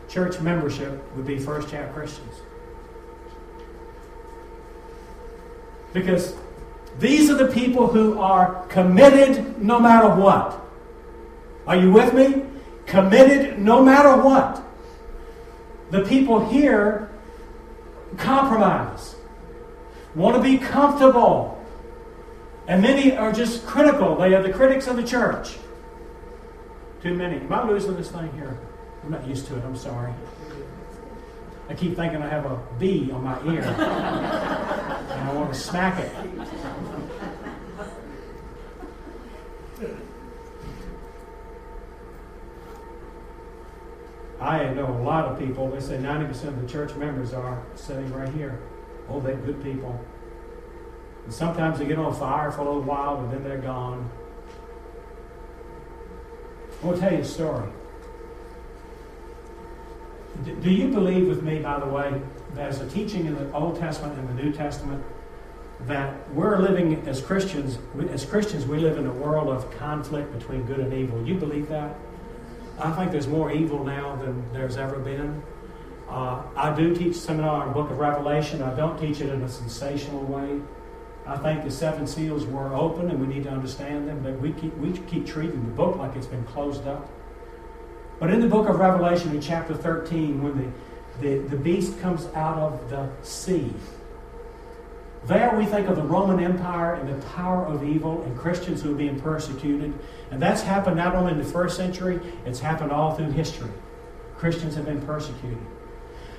church 0.06 0.38
membership 0.40 1.02
would 1.16 1.26
be 1.26 1.38
first 1.38 1.70
chair 1.70 1.90
Christians. 1.94 2.34
Because 5.94 6.34
these 6.98 7.30
are 7.30 7.36
the 7.36 7.52
people 7.52 7.86
who 7.86 8.18
are 8.18 8.64
committed 8.66 9.62
no 9.62 9.78
matter 9.78 10.08
what. 10.08 10.60
Are 11.66 11.76
you 11.76 11.92
with 11.92 12.14
me? 12.14 12.44
Committed 12.86 13.58
no 13.58 13.84
matter 13.84 14.20
what. 14.22 14.62
The 15.90 16.04
people 16.04 16.48
here 16.48 17.10
compromise, 18.16 19.16
want 20.14 20.36
to 20.36 20.42
be 20.42 20.58
comfortable. 20.58 21.52
And 22.68 22.82
many 22.82 23.16
are 23.16 23.32
just 23.32 23.66
critical. 23.66 24.16
They 24.16 24.34
are 24.34 24.42
the 24.42 24.52
critics 24.52 24.86
of 24.86 24.96
the 24.96 25.02
church. 25.02 25.56
Too 27.02 27.14
many. 27.14 27.36
Am 27.36 27.52
I 27.52 27.68
losing 27.68 27.96
this 27.96 28.10
thing 28.10 28.32
here? 28.32 28.58
I'm 29.04 29.10
not 29.10 29.26
used 29.26 29.46
to 29.48 29.56
it. 29.56 29.64
I'm 29.64 29.76
sorry. 29.76 30.12
I 31.68 31.74
keep 31.74 31.96
thinking 31.96 32.22
I 32.22 32.28
have 32.28 32.46
a 32.46 32.60
bee 32.78 33.10
on 33.12 33.24
my 33.24 33.40
ear. 33.52 33.62
and 33.62 35.28
I 35.28 35.32
want 35.32 35.52
to 35.52 35.58
smack 35.58 35.98
it. 36.00 36.12
I 44.40 44.68
know 44.74 44.86
a 44.86 45.02
lot 45.02 45.24
of 45.24 45.38
people, 45.38 45.70
they 45.70 45.80
say 45.80 45.96
90% 45.96 46.48
of 46.48 46.60
the 46.60 46.68
church 46.68 46.94
members 46.94 47.32
are 47.32 47.62
sitting 47.74 48.12
right 48.12 48.28
here. 48.34 48.60
Oh, 49.08 49.20
they're 49.20 49.36
good 49.36 49.62
people. 49.62 49.98
And 51.24 51.32
sometimes 51.32 51.78
they 51.78 51.86
get 51.86 51.98
on 51.98 52.14
fire 52.14 52.50
for 52.50 52.60
a 52.60 52.64
little 52.64 52.82
while, 52.82 53.16
but 53.16 53.30
then 53.30 53.42
they're 53.42 53.58
gone. 53.58 54.10
I 56.82 56.86
want 56.86 56.98
to 56.98 57.02
tell 57.02 57.12
you 57.12 57.20
a 57.20 57.24
story. 57.24 57.68
Do 60.44 60.70
you 60.70 60.88
believe 60.88 61.28
with 61.28 61.42
me, 61.42 61.60
by 61.60 61.80
the 61.80 61.86
way, 61.86 62.20
that 62.54 62.68
as 62.68 62.80
a 62.80 62.88
teaching 62.88 63.26
in 63.26 63.34
the 63.34 63.50
Old 63.52 63.78
Testament 63.78 64.18
and 64.18 64.28
the 64.28 64.42
New 64.42 64.52
Testament, 64.52 65.02
that 65.86 66.30
we're 66.32 66.58
living 66.58 67.06
as 67.08 67.20
Christians, 67.20 67.78
as 68.10 68.24
Christians, 68.24 68.66
we 68.66 68.78
live 68.78 68.98
in 68.98 69.06
a 69.06 69.12
world 69.12 69.48
of 69.48 69.70
conflict 69.78 70.32
between 70.38 70.62
good 70.64 70.80
and 70.80 70.92
evil. 70.92 71.26
You 71.26 71.34
believe 71.36 71.68
that? 71.68 71.96
I 72.78 72.92
think 72.92 73.10
there's 73.10 73.26
more 73.26 73.50
evil 73.50 73.84
now 73.84 74.16
than 74.16 74.52
there's 74.52 74.76
ever 74.76 74.98
been. 74.98 75.42
Uh, 76.08 76.42
I 76.54 76.74
do 76.74 76.94
teach 76.94 77.16
seminar 77.16 77.66
on 77.66 77.72
book 77.72 77.90
of 77.90 77.98
Revelation. 77.98 78.62
I 78.62 78.74
don't 78.74 78.98
teach 78.98 79.20
it 79.20 79.30
in 79.30 79.42
a 79.42 79.48
sensational 79.48 80.22
way. 80.24 80.60
I 81.26 81.36
think 81.38 81.64
the 81.64 81.70
seven 81.70 82.06
seals 82.06 82.44
were 82.46 82.72
open 82.74 83.10
and 83.10 83.20
we 83.20 83.26
need 83.26 83.44
to 83.44 83.50
understand 83.50 84.06
them, 84.06 84.22
but 84.22 84.38
we 84.40 84.52
keep, 84.52 84.76
we 84.76 84.92
keep 84.92 85.26
treating 85.26 85.64
the 85.64 85.72
book 85.72 85.96
like 85.96 86.14
it's 86.14 86.26
been 86.26 86.44
closed 86.44 86.86
up. 86.86 87.10
But 88.20 88.30
in 88.30 88.40
the 88.40 88.46
book 88.46 88.68
of 88.68 88.78
Revelation, 88.78 89.32
in 89.32 89.40
chapter 89.40 89.74
13, 89.74 90.42
when 90.42 90.72
the, 91.20 91.20
the, 91.20 91.48
the 91.48 91.56
beast 91.56 91.98
comes 92.00 92.26
out 92.34 92.58
of 92.58 92.90
the 92.90 93.08
sea, 93.22 93.72
there 95.26 95.56
we 95.56 95.66
think 95.66 95.88
of 95.88 95.96
the 95.96 96.02
Roman 96.02 96.42
Empire 96.42 96.94
and 96.94 97.08
the 97.08 97.26
power 97.28 97.66
of 97.66 97.82
evil 97.82 98.22
and 98.22 98.38
Christians 98.38 98.82
who 98.82 98.92
are 98.92 98.96
being 98.96 99.20
persecuted. 99.20 99.92
And 100.30 100.40
that's 100.40 100.62
happened 100.62 100.96
not 100.96 101.14
only 101.14 101.32
in 101.32 101.38
the 101.38 101.44
first 101.44 101.76
century, 101.76 102.20
it's 102.44 102.60
happened 102.60 102.92
all 102.92 103.14
through 103.14 103.32
history. 103.32 103.70
Christians 104.36 104.74
have 104.76 104.84
been 104.84 105.02
persecuted. 105.02 105.58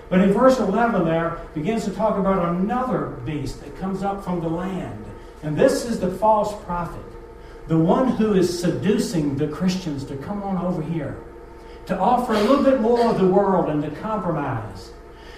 But 0.09 0.21
in 0.21 0.31
verse 0.31 0.59
11 0.59 1.03
there 1.05 1.41
begins 1.53 1.83
to 1.85 1.91
talk 1.91 2.17
about 2.17 2.55
another 2.55 3.07
beast 3.25 3.61
that 3.61 3.77
comes 3.77 4.03
up 4.03 4.23
from 4.23 4.39
the 4.39 4.47
land. 4.47 5.03
And 5.43 5.57
this 5.57 5.85
is 5.85 5.99
the 5.99 6.09
false 6.09 6.55
prophet, 6.63 7.03
the 7.67 7.77
one 7.77 8.07
who 8.07 8.33
is 8.33 8.59
seducing 8.59 9.35
the 9.35 9.47
Christians 9.47 10.05
to 10.05 10.15
come 10.17 10.41
on 10.43 10.57
over 10.65 10.81
here, 10.81 11.19
to 11.87 11.97
offer 11.97 12.33
a 12.33 12.41
little 12.41 12.63
bit 12.63 12.79
more 12.79 13.09
of 13.09 13.19
the 13.19 13.27
world 13.27 13.69
and 13.69 13.81
to 13.83 13.91
compromise. 14.01 14.91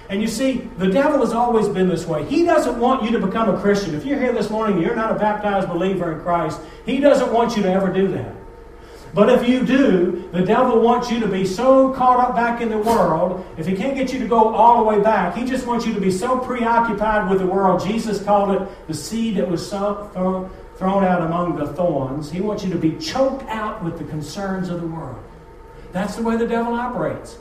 And 0.09 0.23
you 0.23 0.27
see, 0.27 0.67
the 0.77 0.89
devil 0.89 1.19
has 1.19 1.33
always 1.33 1.67
been 1.67 1.87
this 1.87 2.07
way. 2.07 2.25
He 2.25 2.43
doesn't 2.43 2.79
want 2.79 3.03
you 3.03 3.11
to 3.11 3.25
become 3.25 3.53
a 3.53 3.61
Christian. 3.61 3.93
If 3.93 4.05
you're 4.05 4.19
here 4.19 4.33
this 4.33 4.49
morning 4.49 4.77
and 4.77 4.85
you're 4.85 4.95
not 4.95 5.11
a 5.11 5.19
baptized 5.19 5.69
believer 5.69 6.13
in 6.13 6.21
Christ, 6.21 6.59
he 6.83 6.99
doesn't 6.99 7.31
want 7.31 7.55
you 7.55 7.61
to 7.61 7.71
ever 7.71 7.93
do 7.93 8.07
that. 8.09 8.35
But 9.13 9.29
if 9.29 9.47
you 9.47 9.65
do, 9.65 10.29
the 10.31 10.41
devil 10.41 10.81
wants 10.81 11.11
you 11.11 11.19
to 11.19 11.27
be 11.27 11.45
so 11.45 11.93
caught 11.93 12.19
up 12.19 12.35
back 12.35 12.61
in 12.61 12.69
the 12.69 12.77
world. 12.77 13.45
If 13.57 13.67
he 13.67 13.75
can't 13.75 13.95
get 13.95 14.11
you 14.11 14.19
to 14.19 14.27
go 14.27 14.53
all 14.53 14.83
the 14.83 14.83
way 14.83 14.99
back, 15.01 15.35
he 15.35 15.45
just 15.45 15.67
wants 15.67 15.85
you 15.85 15.93
to 15.93 16.01
be 16.01 16.11
so 16.11 16.39
preoccupied 16.39 17.29
with 17.29 17.39
the 17.39 17.47
world. 17.47 17.83
Jesus 17.83 18.21
called 18.23 18.61
it 18.61 18.87
the 18.87 18.93
seed 18.93 19.37
that 19.37 19.47
was 19.47 19.67
thrown, 19.69 20.49
thrown 20.75 21.03
out 21.03 21.21
among 21.21 21.55
the 21.55 21.67
thorns. 21.73 22.31
He 22.31 22.41
wants 22.41 22.63
you 22.63 22.71
to 22.71 22.77
be 22.77 22.97
choked 22.97 23.43
out 23.49 23.83
with 23.83 23.97
the 23.97 24.05
concerns 24.05 24.69
of 24.69 24.81
the 24.81 24.87
world. 24.87 25.23
That's 25.91 26.15
the 26.15 26.23
way 26.23 26.37
the 26.37 26.47
devil 26.47 26.73
operates. 26.73 27.37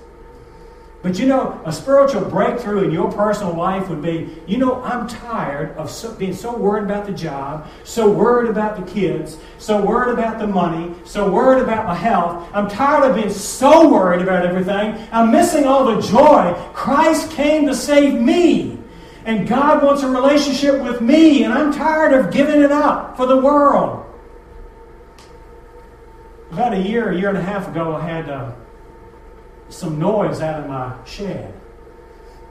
But 1.01 1.17
you 1.17 1.27
know, 1.27 1.61
a 1.65 1.73
spiritual 1.73 2.23
breakthrough 2.23 2.83
in 2.83 2.91
your 2.91 3.11
personal 3.13 3.55
life 3.55 3.89
would 3.89 4.03
be 4.03 4.37
you 4.49 4.59
know, 4.59 4.83
I'm 4.83 5.07
tired 5.07 5.77
of 5.77 5.91
so, 5.91 6.13
being 6.15 6.35
so 6.35 6.57
worried 6.57 6.85
about 6.85 7.07
the 7.07 7.13
job, 7.13 7.69
so 7.85 8.11
worried 8.11 8.51
about 8.51 8.77
the 8.77 8.93
kids, 8.93 9.39
so 9.59 9.85
worried 9.85 10.13
about 10.13 10.41
the 10.41 10.47
money, 10.49 10.93
so 11.05 11.31
worried 11.31 11.63
about 11.63 11.87
my 11.87 11.95
health. 11.95 12.49
I'm 12.53 12.69
tired 12.69 13.09
of 13.09 13.15
being 13.15 13.31
so 13.31 13.89
worried 13.89 14.23
about 14.23 14.45
everything. 14.45 15.07
I'm 15.13 15.31
missing 15.31 15.67
all 15.67 15.85
the 15.85 16.03
joy. 16.03 16.53
Christ 16.75 17.31
came 17.31 17.69
to 17.69 17.75
save 17.77 18.21
me. 18.21 18.79
And 19.25 19.47
God 19.47 19.83
wants 19.85 20.03
a 20.03 20.09
relationship 20.09 20.83
with 20.83 21.01
me, 21.01 21.45
and 21.45 21.53
I'm 21.53 21.73
tired 21.73 22.15
of 22.15 22.33
giving 22.33 22.63
it 22.63 22.73
up 22.73 23.17
for 23.17 23.27
the 23.27 23.37
world. 23.37 24.05
About 26.51 26.73
a 26.73 26.79
year, 26.79 27.11
a 27.11 27.17
year 27.17 27.29
and 27.29 27.37
a 27.39 27.43
half 27.43 27.69
ago, 27.69 27.95
I 27.95 28.09
had. 28.09 28.29
Uh, 28.29 28.53
some 29.69 29.99
noise 29.99 30.41
out 30.41 30.61
of 30.61 30.69
my 30.69 30.95
shed. 31.05 31.53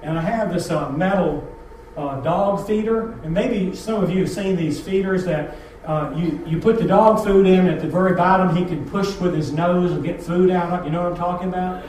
And 0.01 0.17
I 0.17 0.21
have 0.21 0.53
this 0.53 0.69
uh, 0.69 0.89
metal 0.91 1.47
uh, 1.95 2.21
dog 2.21 2.65
feeder, 2.67 3.13
and 3.23 3.33
maybe 3.33 3.75
some 3.75 4.03
of 4.03 4.11
you 4.11 4.19
have 4.19 4.29
seen 4.29 4.55
these 4.55 4.79
feeders 4.79 5.25
that 5.25 5.57
uh, 5.85 6.13
you, 6.15 6.43
you 6.45 6.59
put 6.59 6.77
the 6.77 6.85
dog 6.85 7.23
food 7.23 7.47
in 7.47 7.67
at 7.67 7.79
the 7.79 7.87
very 7.87 8.15
bottom, 8.15 8.55
he 8.55 8.65
can 8.65 8.87
push 8.89 9.15
with 9.17 9.33
his 9.33 9.53
nose 9.53 9.91
and 9.91 10.03
get 10.03 10.21
food 10.21 10.51
out. 10.51 10.81
Of 10.81 10.85
You 10.85 10.91
know 10.91 11.03
what 11.03 11.13
I'm 11.13 11.17
talking 11.17 11.47
about? 11.47 11.83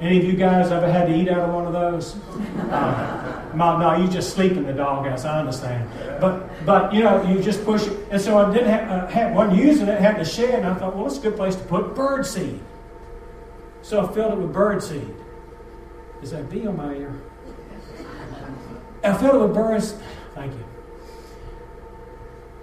Any 0.00 0.18
of 0.18 0.24
you 0.24 0.34
guys 0.34 0.70
ever 0.70 0.90
had 0.90 1.08
to 1.08 1.14
eat 1.14 1.28
out 1.28 1.48
of 1.48 1.54
one 1.54 1.66
of 1.66 1.72
those? 1.72 2.16
Uh, 2.70 3.52
no, 3.54 3.78
no, 3.78 3.96
you 3.96 4.08
just 4.08 4.34
sleep 4.34 4.52
in 4.52 4.64
the 4.64 4.72
doghouse. 4.72 5.24
I 5.24 5.40
understand, 5.40 5.88
but 6.20 6.48
but 6.66 6.92
you 6.92 7.04
know 7.04 7.22
you 7.22 7.40
just 7.40 7.64
push 7.64 7.86
it. 7.86 8.08
And 8.10 8.20
so 8.20 8.36
I 8.38 8.52
didn't 8.52 8.70
have, 8.70 8.90
uh, 8.90 9.06
have 9.08 9.32
one 9.32 9.56
using 9.56 9.86
it. 9.86 10.00
Had 10.00 10.18
the 10.18 10.24
shed, 10.24 10.54
and 10.54 10.66
I 10.66 10.74
thought, 10.74 10.96
well, 10.96 11.06
it's 11.06 11.18
a 11.18 11.20
good 11.20 11.36
place 11.36 11.54
to 11.54 11.62
put 11.64 11.94
bird 11.94 12.26
seed. 12.26 12.60
So 13.82 14.06
I 14.06 14.12
filled 14.12 14.32
it 14.34 14.38
with 14.38 14.52
bird 14.52 14.82
seed. 14.82 15.12
Is 16.22 16.30
that 16.30 16.48
bee 16.48 16.66
on 16.66 16.76
my 16.76 16.94
ear? 16.94 17.20
I 19.02 19.12
filled 19.14 19.34
it 19.34 19.46
with 19.46 19.54
birds. 19.54 19.98
Thank 20.34 20.52
you. 20.52 20.64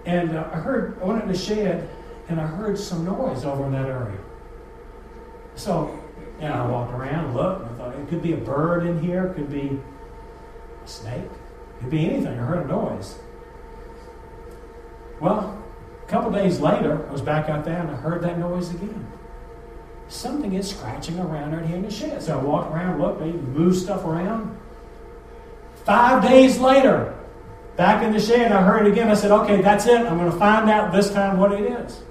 And 0.05 0.37
uh, 0.37 0.49
I 0.51 0.55
heard, 0.55 0.97
I 1.01 1.05
went 1.05 1.23
in 1.23 1.27
the 1.27 1.37
shed 1.37 1.89
and 2.29 2.39
I 2.39 2.47
heard 2.47 2.79
some 2.79 3.03
noise 3.03 3.43
over 3.43 3.65
in 3.65 3.73
that 3.73 3.87
area. 3.87 4.17
So, 5.55 5.99
and 6.39 6.53
I 6.53 6.65
walked 6.65 6.93
around 6.93 7.35
looked 7.35 7.63
and 7.63 7.75
I 7.75 7.77
thought 7.77 7.95
it 7.95 8.07
could 8.07 8.21
be 8.21 8.33
a 8.33 8.37
bird 8.37 8.85
in 8.85 9.01
here, 9.03 9.27
it 9.27 9.35
could 9.35 9.51
be 9.51 9.77
a 10.83 10.87
snake, 10.87 11.25
it 11.25 11.81
could 11.81 11.89
be 11.89 12.05
anything. 12.05 12.39
I 12.39 12.43
heard 12.43 12.65
a 12.65 12.67
noise. 12.69 13.19
Well, 15.19 15.61
a 16.01 16.09
couple 16.09 16.31
days 16.31 16.61
later, 16.61 17.05
I 17.09 17.11
was 17.11 17.21
back 17.21 17.49
out 17.49 17.65
there 17.65 17.81
and 17.81 17.91
I 17.91 17.95
heard 17.95 18.21
that 18.21 18.39
noise 18.39 18.73
again 18.73 19.08
something 20.09 20.53
is 20.53 20.69
scratching 20.69 21.19
around 21.19 21.53
out 21.53 21.65
here 21.65 21.77
in 21.77 21.83
the 21.83 21.91
shed. 21.91 22.21
So 22.21 22.37
I 22.37 22.43
walk 22.43 22.69
around, 22.71 22.99
look, 22.99 23.19
they 23.19 23.31
move 23.31 23.75
stuff 23.75 24.03
around. 24.03 24.57
Five 25.85 26.23
days 26.23 26.59
later, 26.59 27.15
back 27.77 28.03
in 28.03 28.11
the 28.11 28.19
shed, 28.19 28.51
I 28.51 28.61
heard 28.61 28.85
it 28.85 28.91
again. 28.91 29.09
I 29.09 29.13
said, 29.13 29.31
okay, 29.31 29.61
that's 29.61 29.85
it. 29.85 30.01
I'm 30.01 30.17
going 30.17 30.31
to 30.31 30.37
find 30.37 30.69
out 30.69 30.91
this 30.91 31.11
time 31.11 31.37
what 31.37 31.53
it 31.53 31.61
is. 31.61 32.01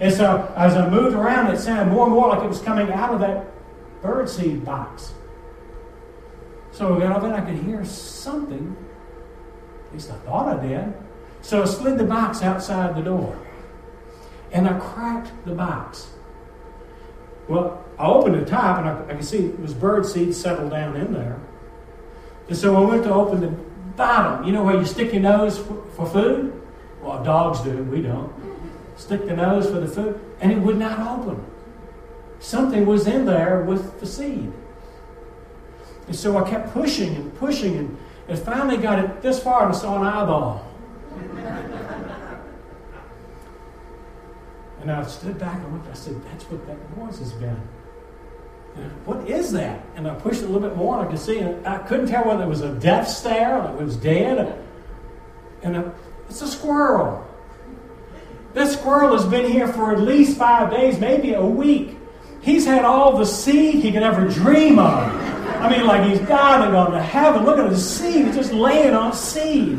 And 0.00 0.12
so 0.12 0.52
as 0.56 0.74
I 0.74 0.88
moved 0.90 1.16
around, 1.16 1.54
it 1.54 1.58
sounded 1.58 1.92
more 1.92 2.06
and 2.06 2.14
more 2.14 2.28
like 2.28 2.42
it 2.42 2.48
was 2.48 2.60
coming 2.60 2.90
out 2.90 3.14
of 3.14 3.20
that 3.20 3.46
birdseed 4.02 4.64
box. 4.64 5.14
So 6.72 6.96
I 6.96 6.98
got 6.98 7.12
up 7.12 7.22
and 7.22 7.32
I 7.32 7.40
could 7.40 7.62
hear 7.62 7.84
something. 7.84 8.76
At 9.86 9.92
least 9.92 10.10
I 10.10 10.16
thought 10.16 10.58
I 10.58 10.66
did. 10.66 10.92
So 11.40 11.62
I 11.62 11.66
slid 11.66 11.98
the 11.98 12.04
box 12.04 12.42
outside 12.42 12.96
the 12.96 13.02
door. 13.02 13.38
And 14.50 14.68
I 14.68 14.78
cracked 14.78 15.30
the 15.46 15.52
box. 15.52 16.08
Well, 17.48 17.84
I 17.98 18.06
opened 18.06 18.34
the 18.34 18.44
top 18.44 18.78
and 18.78 18.88
I, 18.88 19.12
I 19.12 19.16
could 19.16 19.24
see 19.24 19.46
it 19.46 19.60
was 19.60 19.74
bird 19.74 20.06
seed 20.06 20.34
settled 20.34 20.70
down 20.70 20.96
in 20.96 21.12
there. 21.12 21.38
And 22.48 22.56
so 22.56 22.76
I 22.76 22.86
went 22.86 23.04
to 23.04 23.12
open 23.12 23.40
the 23.40 23.48
bottom. 23.96 24.44
You 24.44 24.52
know 24.52 24.62
where 24.62 24.76
you 24.76 24.84
stick 24.84 25.12
your 25.12 25.22
nose 25.22 25.58
for, 25.58 25.82
for 25.96 26.06
food? 26.06 26.60
Well, 27.02 27.22
dogs 27.22 27.60
do, 27.60 27.82
we 27.84 28.02
don't. 28.02 28.32
Stick 28.96 29.26
the 29.26 29.36
nose 29.36 29.66
for 29.66 29.80
the 29.80 29.88
food, 29.88 30.20
and 30.40 30.52
it 30.52 30.58
would 30.58 30.78
not 30.78 31.18
open. 31.18 31.44
Something 32.38 32.86
was 32.86 33.06
in 33.06 33.24
there 33.24 33.62
with 33.62 34.00
the 34.00 34.06
seed. 34.06 34.52
And 36.06 36.14
so 36.14 36.36
I 36.36 36.48
kept 36.48 36.72
pushing 36.72 37.14
and 37.16 37.34
pushing, 37.38 37.76
and, 37.76 38.38
finally 38.38 38.76
got 38.76 38.98
it 38.98 39.22
this 39.22 39.42
far 39.42 39.66
and 39.66 39.74
saw 39.74 40.00
an 40.00 40.06
eyeball. 40.06 40.63
And 44.84 44.92
I 44.92 45.02
stood 45.06 45.38
back 45.38 45.56
and 45.56 45.72
looked. 45.72 45.88
I 45.88 45.94
said, 45.94 46.22
That's 46.26 46.44
what 46.44 46.66
that 46.66 46.98
noise 46.98 47.18
has 47.18 47.32
been. 47.32 47.56
what 49.06 49.26
is 49.26 49.50
that? 49.52 49.82
And 49.96 50.06
I 50.06 50.14
pushed 50.14 50.42
it 50.42 50.44
a 50.44 50.48
little 50.48 50.68
bit 50.68 50.76
more, 50.76 50.98
and 50.98 51.08
I 51.08 51.10
could 51.10 51.18
see 51.18 51.38
it. 51.38 51.66
I 51.66 51.78
couldn't 51.78 52.08
tell 52.08 52.26
whether 52.26 52.42
it 52.42 52.48
was 52.48 52.60
a 52.60 52.74
death 52.74 53.08
stare 53.08 53.62
or 53.62 53.70
it 53.70 53.82
was 53.82 53.96
dead. 53.96 54.62
And 55.62 55.78
I, 55.78 55.84
it's 56.28 56.42
a 56.42 56.48
squirrel. 56.48 57.26
This 58.52 58.74
squirrel 58.74 59.16
has 59.16 59.24
been 59.24 59.50
here 59.50 59.68
for 59.68 59.90
at 59.90 60.00
least 60.00 60.36
five 60.36 60.70
days, 60.70 61.00
maybe 61.00 61.32
a 61.32 61.44
week. 61.44 61.96
He's 62.42 62.66
had 62.66 62.84
all 62.84 63.16
the 63.16 63.24
seed 63.24 63.76
he 63.76 63.90
could 63.90 64.02
ever 64.02 64.28
dream 64.28 64.78
of. 64.78 65.14
I 65.62 65.70
mean, 65.70 65.86
like 65.86 66.06
he's 66.10 66.20
died 66.28 66.60
and 66.60 66.72
gone 66.72 66.90
to 66.90 67.02
heaven. 67.02 67.46
Look 67.46 67.58
at 67.58 67.70
his 67.70 67.88
seed. 67.88 68.26
He's 68.26 68.36
just 68.36 68.52
laying 68.52 68.92
on 68.92 69.14
seed. 69.14 69.78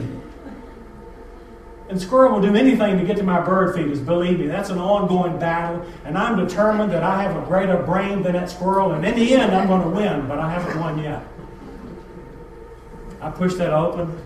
And 1.88 2.02
squirrel 2.02 2.34
will 2.34 2.42
do 2.42 2.56
anything 2.56 2.98
to 2.98 3.06
get 3.06 3.18
to 3.18 3.24
my 3.24 3.40
bird 3.42 3.76
feeders. 3.76 4.00
Believe 4.00 4.40
me, 4.40 4.48
that's 4.48 4.72
an 4.72 4.80
ongoing 4.80 5.38
battle. 5.38 5.86
And 6.04 6.18
I'm 6.18 6.36
determined 6.36 6.92
that 6.92 7.04
I 7.04 7.22
have 7.22 7.36
a 7.36 7.46
greater 7.46 7.78
brain 7.78 8.24
than 8.24 8.34
that 8.34 8.50
squirrel. 8.50 8.94
And 8.94 9.06
in 9.06 9.16
the 9.16 9.34
end, 9.36 9.56
I'm 9.56 9.68
going 9.68 9.84
to 9.84 9.90
win, 9.90 10.28
but 10.28 10.40
I 10.40 10.50
haven't 10.50 10.80
won 10.80 10.98
yet. 11.04 11.24
I 13.22 13.30
pushed 13.30 13.60
that 13.60 13.72
open. 13.72 14.20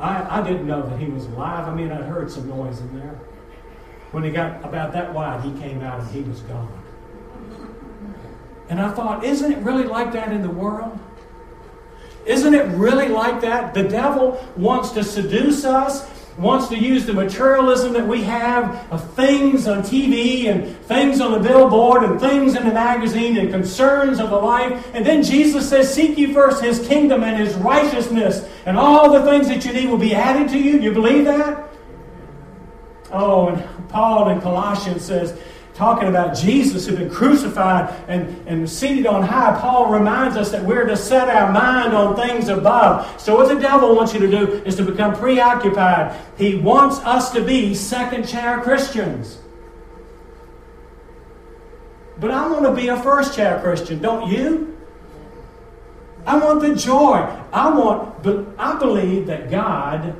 I, 0.00 0.40
I 0.40 0.42
didn't 0.42 0.66
know 0.66 0.82
that 0.82 0.98
he 0.98 1.06
was 1.06 1.26
alive. 1.26 1.68
I 1.68 1.74
mean, 1.74 1.92
I'd 1.92 2.04
heard 2.04 2.30
some 2.30 2.48
noise 2.48 2.80
in 2.80 2.98
there. 2.98 3.20
When 4.10 4.24
he 4.24 4.30
got 4.30 4.64
about 4.64 4.92
that 4.92 5.14
wide, 5.14 5.44
he 5.44 5.52
came 5.60 5.82
out 5.82 6.00
and 6.00 6.10
he 6.10 6.22
was 6.22 6.40
gone. 6.40 6.82
And 8.68 8.80
I 8.80 8.90
thought, 8.92 9.24
isn't 9.24 9.52
it 9.52 9.58
really 9.58 9.84
like 9.84 10.12
that 10.12 10.32
in 10.32 10.42
the 10.42 10.50
world? 10.50 10.98
Isn't 12.26 12.54
it 12.54 12.66
really 12.76 13.08
like 13.08 13.40
that? 13.42 13.74
The 13.74 13.84
devil 13.84 14.44
wants 14.56 14.90
to 14.90 15.04
seduce 15.04 15.64
us 15.64 16.08
wants 16.38 16.68
to 16.68 16.76
use 16.78 17.06
the 17.06 17.12
materialism 17.12 17.92
that 17.92 18.06
we 18.06 18.22
have 18.22 18.90
of 18.92 19.12
things 19.14 19.66
on 19.66 19.82
TV 19.82 20.46
and 20.46 20.76
things 20.86 21.20
on 21.20 21.32
the 21.32 21.38
billboard 21.38 22.02
and 22.04 22.20
things 22.20 22.54
in 22.54 22.66
the 22.66 22.72
magazine 22.72 23.36
and 23.36 23.50
concerns 23.50 24.18
of 24.20 24.30
the 24.30 24.36
life. 24.36 24.90
And 24.94 25.04
then 25.04 25.22
Jesus 25.22 25.68
says, 25.68 25.92
Seek 25.92 26.16
ye 26.16 26.32
first 26.32 26.62
his 26.62 26.86
kingdom 26.86 27.22
and 27.22 27.36
his 27.36 27.54
righteousness, 27.56 28.48
and 28.66 28.76
all 28.76 29.12
the 29.12 29.22
things 29.30 29.48
that 29.48 29.64
you 29.64 29.72
need 29.72 29.88
will 29.88 29.98
be 29.98 30.14
added 30.14 30.48
to 30.50 30.58
you. 30.58 30.78
Do 30.78 30.84
you 30.84 30.92
believe 30.92 31.24
that? 31.24 31.68
Oh, 33.12 33.48
and 33.48 33.88
Paul 33.88 34.28
in 34.28 34.40
Colossians 34.40 35.04
says, 35.04 35.38
talking 35.80 36.08
about 36.08 36.36
Jesus 36.36 36.86
who'd 36.86 36.98
been 36.98 37.08
crucified 37.08 37.88
and, 38.06 38.46
and 38.46 38.68
seated 38.68 39.06
on 39.06 39.22
high, 39.22 39.58
Paul 39.58 39.90
reminds 39.90 40.36
us 40.36 40.50
that 40.50 40.62
we're 40.62 40.84
to 40.84 40.94
set 40.94 41.30
our 41.30 41.50
mind 41.50 41.94
on 41.94 42.14
things 42.16 42.48
above. 42.48 43.18
So, 43.18 43.34
what 43.34 43.48
the 43.48 43.58
devil 43.58 43.96
wants 43.96 44.12
you 44.12 44.20
to 44.20 44.30
do 44.30 44.62
is 44.66 44.76
to 44.76 44.84
become 44.84 45.16
preoccupied. 45.16 46.20
He 46.36 46.56
wants 46.56 46.98
us 46.98 47.30
to 47.32 47.42
be 47.42 47.74
second 47.74 48.28
chair 48.28 48.60
Christians. 48.60 49.38
But 52.18 52.30
I 52.30 52.46
want 52.50 52.66
to 52.66 52.74
be 52.74 52.88
a 52.88 53.02
first 53.02 53.34
chair 53.34 53.58
Christian, 53.62 54.02
don't 54.02 54.30
you? 54.30 54.76
I 56.26 56.36
want 56.36 56.60
the 56.60 56.74
joy. 56.74 57.26
I 57.54 57.70
want, 57.70 58.22
but 58.22 58.44
I 58.58 58.78
believe 58.78 59.28
that 59.28 59.50
God 59.50 60.14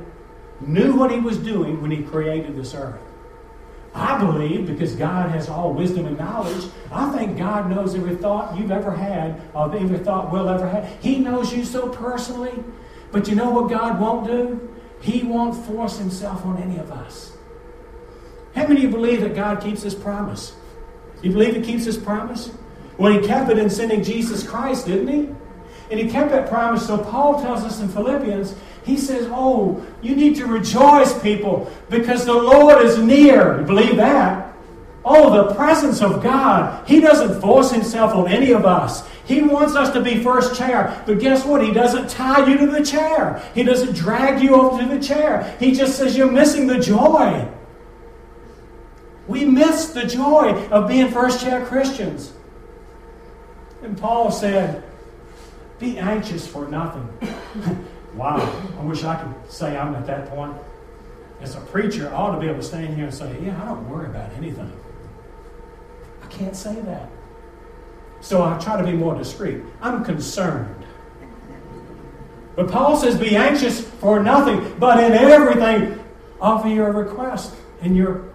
knew 0.59 0.95
what 0.95 1.11
He 1.11 1.19
was 1.19 1.37
doing 1.37 1.83
when 1.83 1.91
He 1.91 2.01
created 2.01 2.55
this 2.55 2.73
earth. 2.73 3.10
I 3.93 4.17
believe 4.17 4.67
because 4.67 4.95
God 4.95 5.31
has 5.31 5.49
all 5.49 5.73
wisdom 5.73 6.05
and 6.07 6.17
knowledge. 6.17 6.65
I 6.91 7.11
think 7.11 7.37
God 7.37 7.69
knows 7.69 7.93
every 7.93 8.15
thought 8.15 8.57
you've 8.57 8.71
ever 8.71 8.91
had, 8.91 9.41
or 9.53 9.73
every 9.75 9.97
thought 9.97 10.31
we'll 10.31 10.49
ever 10.49 10.67
have. 10.67 10.89
He 11.01 11.19
knows 11.19 11.53
you 11.53 11.65
so 11.65 11.89
personally. 11.89 12.63
But 13.11 13.27
you 13.27 13.35
know 13.35 13.49
what 13.49 13.69
God 13.69 13.99
won't 13.99 14.25
do? 14.27 14.69
He 15.01 15.23
won't 15.23 15.65
force 15.65 15.97
Himself 15.97 16.45
on 16.45 16.61
any 16.61 16.77
of 16.77 16.91
us. 16.91 17.33
How 18.55 18.63
many 18.67 18.77
of 18.77 18.83
you 18.83 18.89
believe 18.89 19.21
that 19.21 19.35
God 19.35 19.61
keeps 19.61 19.81
His 19.81 19.95
promise? 19.95 20.55
You 21.21 21.31
believe 21.31 21.55
He 21.55 21.61
keeps 21.61 21.85
His 21.85 21.97
promise? 21.97 22.51
Well, 22.97 23.11
He 23.11 23.27
kept 23.27 23.49
it 23.49 23.57
in 23.57 23.69
sending 23.69 24.03
Jesus 24.03 24.47
Christ, 24.47 24.87
didn't 24.87 25.07
He? 25.07 25.35
And 25.89 25.99
He 25.99 26.09
kept 26.09 26.31
that 26.31 26.47
promise. 26.49 26.87
So 26.87 26.97
Paul 26.97 27.41
tells 27.41 27.63
us 27.65 27.81
in 27.81 27.89
Philippians, 27.89 28.55
he 28.83 28.97
says, 28.97 29.27
Oh, 29.29 29.85
you 30.01 30.15
need 30.15 30.35
to 30.37 30.47
rejoice, 30.47 31.19
people, 31.21 31.71
because 31.89 32.25
the 32.25 32.33
Lord 32.33 32.83
is 32.83 32.97
near. 32.97 33.59
You 33.59 33.65
believe 33.65 33.97
that? 33.97 34.51
Oh, 35.03 35.47
the 35.47 35.55
presence 35.55 36.01
of 36.01 36.21
God. 36.21 36.87
He 36.87 36.99
doesn't 36.99 37.41
force 37.41 37.71
Himself 37.71 38.13
on 38.13 38.27
any 38.27 38.51
of 38.51 38.65
us. 38.65 39.07
He 39.25 39.41
wants 39.41 39.75
us 39.75 39.91
to 39.93 40.01
be 40.01 40.23
first 40.23 40.55
chair. 40.55 41.03
But 41.05 41.19
guess 41.19 41.45
what? 41.45 41.63
He 41.63 41.71
doesn't 41.71 42.09
tie 42.09 42.47
you 42.47 42.57
to 42.57 42.67
the 42.67 42.83
chair, 42.83 43.43
He 43.53 43.63
doesn't 43.63 43.95
drag 43.95 44.41
you 44.41 44.55
over 44.55 44.81
to 44.81 44.87
the 44.87 45.01
chair. 45.01 45.55
He 45.59 45.73
just 45.73 45.97
says 45.97 46.17
you're 46.17 46.31
missing 46.31 46.67
the 46.67 46.79
joy. 46.79 47.47
We 49.27 49.45
miss 49.45 49.89
the 49.89 50.05
joy 50.05 50.67
of 50.69 50.87
being 50.87 51.09
first 51.09 51.41
chair 51.41 51.65
Christians. 51.65 52.33
And 53.81 53.97
Paul 53.97 54.31
said, 54.31 54.83
Be 55.79 55.97
anxious 55.97 56.47
for 56.47 56.67
nothing. 56.67 57.07
wow, 58.15 58.37
I 58.79 58.83
wish 58.83 59.03
I 59.03 59.15
could 59.15 59.51
say 59.51 59.77
I'm 59.77 59.95
at 59.95 60.05
that 60.07 60.29
point. 60.29 60.55
As 61.41 61.55
a 61.55 61.61
preacher, 61.61 62.09
I 62.09 62.13
ought 62.13 62.35
to 62.35 62.39
be 62.39 62.47
able 62.47 62.57
to 62.57 62.63
stand 62.63 62.95
here 62.95 63.05
and 63.05 63.13
say, 63.13 63.35
Yeah, 63.41 63.61
I 63.61 63.65
don't 63.65 63.89
worry 63.89 64.07
about 64.07 64.31
anything. 64.33 64.71
I 66.23 66.27
can't 66.27 66.55
say 66.55 66.75
that. 66.81 67.09
So 68.19 68.43
I 68.43 68.57
try 68.59 68.79
to 68.79 68.85
be 68.85 68.93
more 68.93 69.15
discreet. 69.15 69.63
I'm 69.81 70.03
concerned. 70.03 70.85
But 72.55 72.69
Paul 72.69 72.95
says, 72.97 73.17
Be 73.17 73.35
anxious 73.35 73.81
for 73.81 74.21
nothing, 74.21 74.75
but 74.77 75.03
in 75.03 75.13
everything 75.13 75.99
offer 76.39 76.67
your 76.67 76.91
request 76.91 77.55
and 77.81 77.95
your 77.95 78.29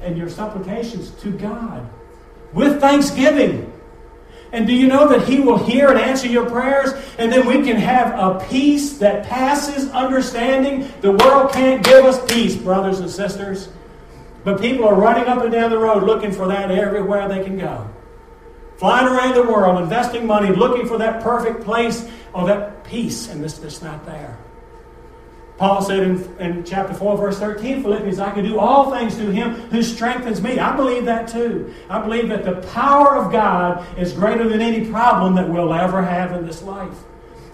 and 0.00 0.16
your 0.16 0.28
supplications 0.28 1.10
to 1.22 1.30
God 1.30 1.88
with 2.52 2.80
thanksgiving. 2.80 3.72
And 4.52 4.66
do 4.66 4.74
you 4.74 4.86
know 4.86 5.08
that 5.08 5.26
He 5.26 5.40
will 5.40 5.58
hear 5.58 5.88
and 5.88 5.98
answer 5.98 6.26
your 6.28 6.48
prayers? 6.48 6.92
And 7.18 7.32
then 7.32 7.46
we 7.46 7.64
can 7.64 7.76
have 7.76 8.14
a 8.18 8.44
peace 8.48 8.98
that 8.98 9.26
passes 9.26 9.90
understanding. 9.90 10.90
The 11.00 11.12
world 11.12 11.52
can't 11.52 11.84
give 11.84 12.04
us 12.04 12.24
peace, 12.30 12.56
brothers 12.56 13.00
and 13.00 13.10
sisters. 13.10 13.68
But 14.44 14.60
people 14.60 14.86
are 14.86 14.94
running 14.94 15.26
up 15.26 15.42
and 15.42 15.50
down 15.50 15.70
the 15.70 15.78
road 15.78 16.04
looking 16.04 16.30
for 16.30 16.46
that 16.48 16.70
everywhere 16.70 17.28
they 17.28 17.42
can 17.42 17.58
go. 17.58 17.90
Flying 18.76 19.08
around 19.08 19.34
the 19.34 19.42
world, 19.42 19.82
investing 19.82 20.26
money, 20.26 20.54
looking 20.54 20.86
for 20.86 20.98
that 20.98 21.22
perfect 21.22 21.64
place 21.64 22.08
or 22.32 22.46
that 22.46 22.84
peace, 22.84 23.28
and 23.28 23.42
this 23.42 23.58
is 23.58 23.82
not 23.82 24.04
there. 24.06 24.38
Paul 25.58 25.80
said 25.80 26.02
in, 26.02 26.36
in 26.38 26.64
chapter 26.64 26.92
4, 26.92 27.16
verse 27.16 27.38
13, 27.38 27.82
Philippians, 27.82 28.18
I 28.18 28.30
can 28.32 28.44
do 28.44 28.58
all 28.58 28.90
things 28.90 29.14
through 29.14 29.30
him 29.30 29.54
who 29.70 29.82
strengthens 29.82 30.42
me. 30.42 30.58
I 30.58 30.76
believe 30.76 31.06
that 31.06 31.28
too. 31.28 31.72
I 31.88 32.00
believe 32.00 32.28
that 32.28 32.44
the 32.44 32.56
power 32.72 33.16
of 33.16 33.32
God 33.32 33.86
is 33.98 34.12
greater 34.12 34.46
than 34.46 34.60
any 34.60 34.90
problem 34.90 35.34
that 35.36 35.48
we'll 35.48 35.72
ever 35.72 36.02
have 36.02 36.32
in 36.32 36.46
this 36.46 36.62
life. 36.62 36.96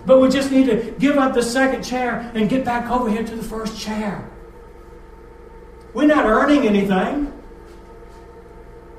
But 0.05 0.21
we 0.21 0.31
just 0.31 0.51
need 0.51 0.67
to 0.67 0.95
give 0.99 1.17
up 1.17 1.33
the 1.33 1.43
second 1.43 1.85
chair 1.85 2.29
and 2.35 2.49
get 2.49 2.65
back 2.65 2.91
over 2.91 3.09
here 3.09 3.23
to 3.23 3.37
the 3.37 3.43
first 3.43 3.81
chair. 3.81 4.29
We're 5.95 6.07
not 6.07 6.27
earning 6.27 6.67
anything. 6.67 7.33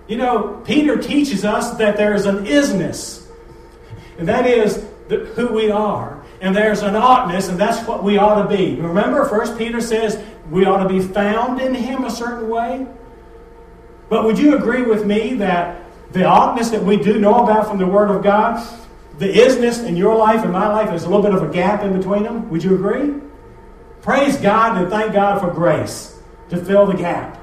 You 0.08 0.18
know, 0.18 0.62
Peter 0.66 0.98
teaches 0.98 1.44
us 1.44 1.78
that 1.78 1.98
there's 1.98 2.26
an 2.26 2.46
isness, 2.46 3.28
and 4.18 4.28
that 4.30 4.46
is 4.46 4.86
the, 5.10 5.26
who 5.36 5.48
we 5.48 5.72
are 5.72 6.23
and 6.44 6.54
there's 6.54 6.82
an 6.82 6.98
oughtness, 6.98 7.48
and 7.48 7.58
that's 7.58 7.88
what 7.88 8.04
we 8.04 8.18
ought 8.18 8.44
to 8.44 8.54
be. 8.54 8.76
Remember, 8.76 9.24
First 9.24 9.58
Peter 9.58 9.80
says 9.80 10.22
we 10.52 10.66
ought 10.66 10.84
to 10.84 10.90
be 10.90 11.00
found 11.00 11.62
in 11.62 11.74
Him 11.74 12.04
a 12.04 12.12
certain 12.12 12.50
way. 12.50 12.86
But 14.10 14.26
would 14.26 14.38
you 14.38 14.58
agree 14.58 14.82
with 14.82 15.06
me 15.06 15.36
that 15.36 15.82
the 16.12 16.26
oughtness 16.26 16.70
that 16.72 16.84
we 16.84 16.98
do 16.98 17.18
know 17.18 17.46
about 17.46 17.68
from 17.68 17.78
the 17.78 17.88
Word 17.88 18.14
of 18.14 18.22
God, 18.24 18.62
the 19.20 19.32
isness 19.32 19.88
in 19.88 19.96
your 19.96 20.18
life 20.18 20.44
and 20.44 20.52
my 20.52 20.68
life, 20.68 20.94
is 20.94 21.06
a 21.06 21.10
little 21.10 21.24
bit 21.24 21.34
of 21.34 21.50
a 21.50 21.54
gap 21.54 21.82
in 21.82 21.98
between 21.98 22.24
them? 22.24 22.50
Would 22.50 22.62
you 22.62 22.76
agree? 22.76 23.22
Praise 24.02 24.36
God 24.36 24.78
and 24.78 24.90
thank 24.92 25.14
God 25.14 25.40
for 25.40 25.50
grace 25.50 26.20
to 26.50 26.58
fill 26.58 26.86
the 26.86 26.98
gap. 26.98 27.40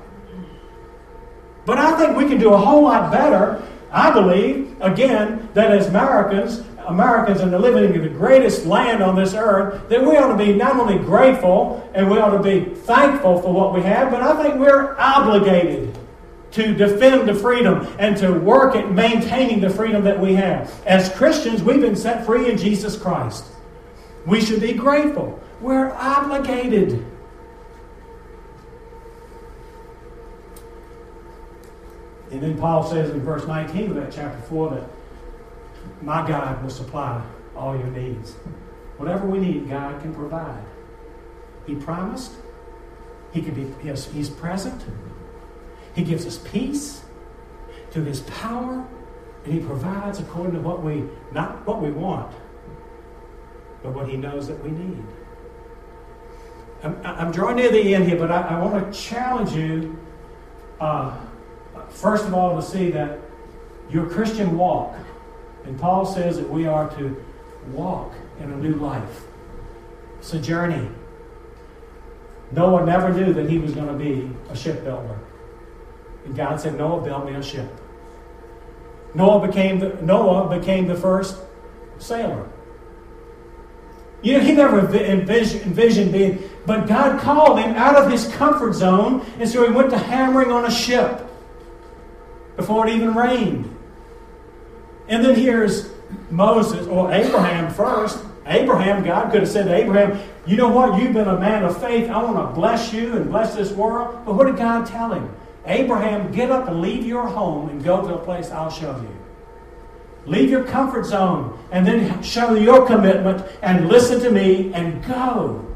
But 1.64 1.78
I 1.78 1.96
think 1.96 2.18
we 2.18 2.28
can 2.28 2.38
do 2.38 2.52
a 2.52 2.58
whole 2.58 2.82
lot 2.82 3.10
better, 3.10 3.66
I 3.90 4.10
believe, 4.10 4.76
again, 4.82 5.48
that 5.54 5.70
as 5.70 5.86
Americans, 5.86 6.62
Americans 6.90 7.40
and 7.40 7.52
the 7.52 7.58
living 7.58 7.94
in 7.94 8.02
the 8.02 8.08
greatest 8.08 8.66
land 8.66 9.02
on 9.02 9.16
this 9.16 9.34
earth, 9.34 9.88
that 9.88 10.00
we 10.02 10.16
ought 10.16 10.36
to 10.36 10.44
be 10.44 10.52
not 10.52 10.76
only 10.76 10.98
grateful 10.98 11.88
and 11.94 12.10
we 12.10 12.18
ought 12.18 12.36
to 12.36 12.42
be 12.42 12.74
thankful 12.74 13.40
for 13.40 13.52
what 13.52 13.74
we 13.74 13.82
have, 13.82 14.10
but 14.10 14.22
I 14.22 14.42
think 14.42 14.60
we're 14.60 14.96
obligated 14.98 15.96
to 16.52 16.74
defend 16.74 17.28
the 17.28 17.34
freedom 17.34 17.86
and 17.98 18.16
to 18.16 18.32
work 18.32 18.74
at 18.74 18.90
maintaining 18.90 19.60
the 19.60 19.70
freedom 19.70 20.02
that 20.04 20.18
we 20.18 20.34
have. 20.34 20.72
As 20.84 21.08
Christians, 21.14 21.62
we've 21.62 21.80
been 21.80 21.96
set 21.96 22.26
free 22.26 22.50
in 22.50 22.58
Jesus 22.58 22.96
Christ. 22.96 23.44
We 24.26 24.40
should 24.40 24.60
be 24.60 24.72
grateful. 24.72 25.40
We're 25.60 25.92
obligated. 25.92 27.06
And 32.30 32.40
then 32.42 32.58
Paul 32.58 32.88
says 32.88 33.10
in 33.10 33.20
verse 33.20 33.46
19 33.46 33.90
of 33.90 33.96
that 33.96 34.12
chapter 34.12 34.40
4 34.42 34.70
that 34.70 34.84
my 36.02 36.26
God 36.26 36.62
will 36.62 36.70
supply 36.70 37.24
all 37.56 37.76
your 37.76 37.88
needs. 37.88 38.32
Whatever 38.96 39.26
we 39.26 39.38
need, 39.38 39.68
God 39.68 40.00
can 40.00 40.14
provide. 40.14 40.64
He 41.66 41.74
promised. 41.74 42.32
He 43.32 43.42
can 43.42 43.54
be, 43.54 43.72
yes, 43.84 44.06
He's 44.06 44.28
present. 44.28 44.84
He 45.94 46.02
gives 46.02 46.26
us 46.26 46.38
peace 46.38 47.02
to 47.92 48.02
His 48.02 48.20
power, 48.20 48.86
and 49.44 49.54
He 49.54 49.60
provides 49.60 50.20
according 50.20 50.54
to 50.54 50.60
what 50.60 50.82
we, 50.82 51.04
not 51.32 51.66
what 51.66 51.80
we 51.82 51.90
want, 51.90 52.34
but 53.82 53.92
what 53.92 54.08
He 54.08 54.16
knows 54.16 54.48
that 54.48 54.62
we 54.64 54.70
need. 54.70 55.04
I'm, 56.82 56.98
I'm 57.04 57.32
drawing 57.32 57.56
near 57.56 57.70
the 57.70 57.94
end 57.94 58.06
here, 58.08 58.18
but 58.18 58.30
I, 58.30 58.40
I 58.40 58.62
want 58.62 58.92
to 58.92 58.98
challenge 58.98 59.52
you, 59.52 59.98
uh, 60.80 61.14
first 61.90 62.24
of 62.24 62.32
all, 62.32 62.56
to 62.56 62.66
see 62.66 62.90
that 62.90 63.18
your 63.90 64.08
Christian 64.08 64.56
walk 64.56 64.94
and 65.64 65.78
Paul 65.78 66.06
says 66.06 66.36
that 66.36 66.48
we 66.48 66.66
are 66.66 66.88
to 66.96 67.24
walk 67.68 68.12
in 68.40 68.50
a 68.50 68.56
new 68.56 68.74
life. 68.74 69.22
It's 70.18 70.32
a 70.34 70.38
journey. 70.38 70.88
Noah 72.52 72.84
never 72.84 73.12
knew 73.12 73.32
that 73.32 73.48
he 73.48 73.58
was 73.58 73.72
going 73.72 73.86
to 73.86 73.92
be 73.94 74.30
a 74.50 74.56
shipbuilder. 74.56 75.18
And 76.24 76.36
God 76.36 76.60
said, 76.60 76.76
Noah, 76.76 77.02
build 77.02 77.26
me 77.26 77.34
a 77.34 77.42
ship. 77.42 77.70
Noah 79.14 79.46
became 79.46 79.78
the, 79.78 80.00
Noah 80.02 80.58
became 80.58 80.86
the 80.86 80.94
first 80.94 81.36
sailor. 81.98 82.48
You 84.22 84.34
know, 84.34 84.40
he 84.40 84.52
never 84.52 84.94
envisioned, 84.94 85.62
envisioned 85.62 86.12
being, 86.12 86.42
but 86.66 86.86
God 86.86 87.20
called 87.20 87.58
him 87.58 87.74
out 87.74 87.96
of 87.96 88.10
his 88.10 88.28
comfort 88.34 88.74
zone, 88.74 89.24
and 89.38 89.48
so 89.48 89.66
he 89.66 89.72
went 89.72 89.90
to 89.90 89.98
hammering 89.98 90.52
on 90.52 90.66
a 90.66 90.70
ship 90.70 91.26
before 92.56 92.86
it 92.86 92.94
even 92.94 93.14
rained. 93.14 93.69
And 95.10 95.24
then 95.24 95.34
here's 95.34 95.90
Moses, 96.30 96.86
or 96.86 97.12
Abraham 97.12 97.72
first. 97.74 98.24
Abraham, 98.46 99.04
God 99.04 99.30
could 99.30 99.40
have 99.40 99.50
said 99.50 99.64
to 99.64 99.74
Abraham, 99.74 100.18
You 100.46 100.56
know 100.56 100.68
what? 100.68 101.00
You've 101.00 101.12
been 101.12 101.28
a 101.28 101.38
man 101.38 101.64
of 101.64 101.78
faith. 101.80 102.08
I 102.08 102.22
want 102.22 102.36
to 102.36 102.54
bless 102.54 102.92
you 102.92 103.16
and 103.16 103.28
bless 103.28 103.54
this 103.54 103.72
world. 103.72 104.24
But 104.24 104.34
what 104.34 104.46
did 104.46 104.56
God 104.56 104.86
tell 104.86 105.12
him? 105.12 105.28
Abraham, 105.66 106.32
get 106.32 106.50
up 106.50 106.68
and 106.68 106.80
leave 106.80 107.04
your 107.04 107.26
home 107.26 107.68
and 107.68 107.82
go 107.84 108.00
to 108.06 108.14
a 108.14 108.18
place 108.24 108.50
I'll 108.50 108.70
show 108.70 108.96
you. 109.00 109.16
Leave 110.26 110.48
your 110.48 110.64
comfort 110.64 111.06
zone 111.06 111.58
and 111.72 111.86
then 111.86 112.22
show 112.22 112.54
your 112.54 112.86
commitment 112.86 113.44
and 113.62 113.88
listen 113.88 114.20
to 114.20 114.30
me 114.30 114.72
and 114.74 115.04
go. 115.04 115.66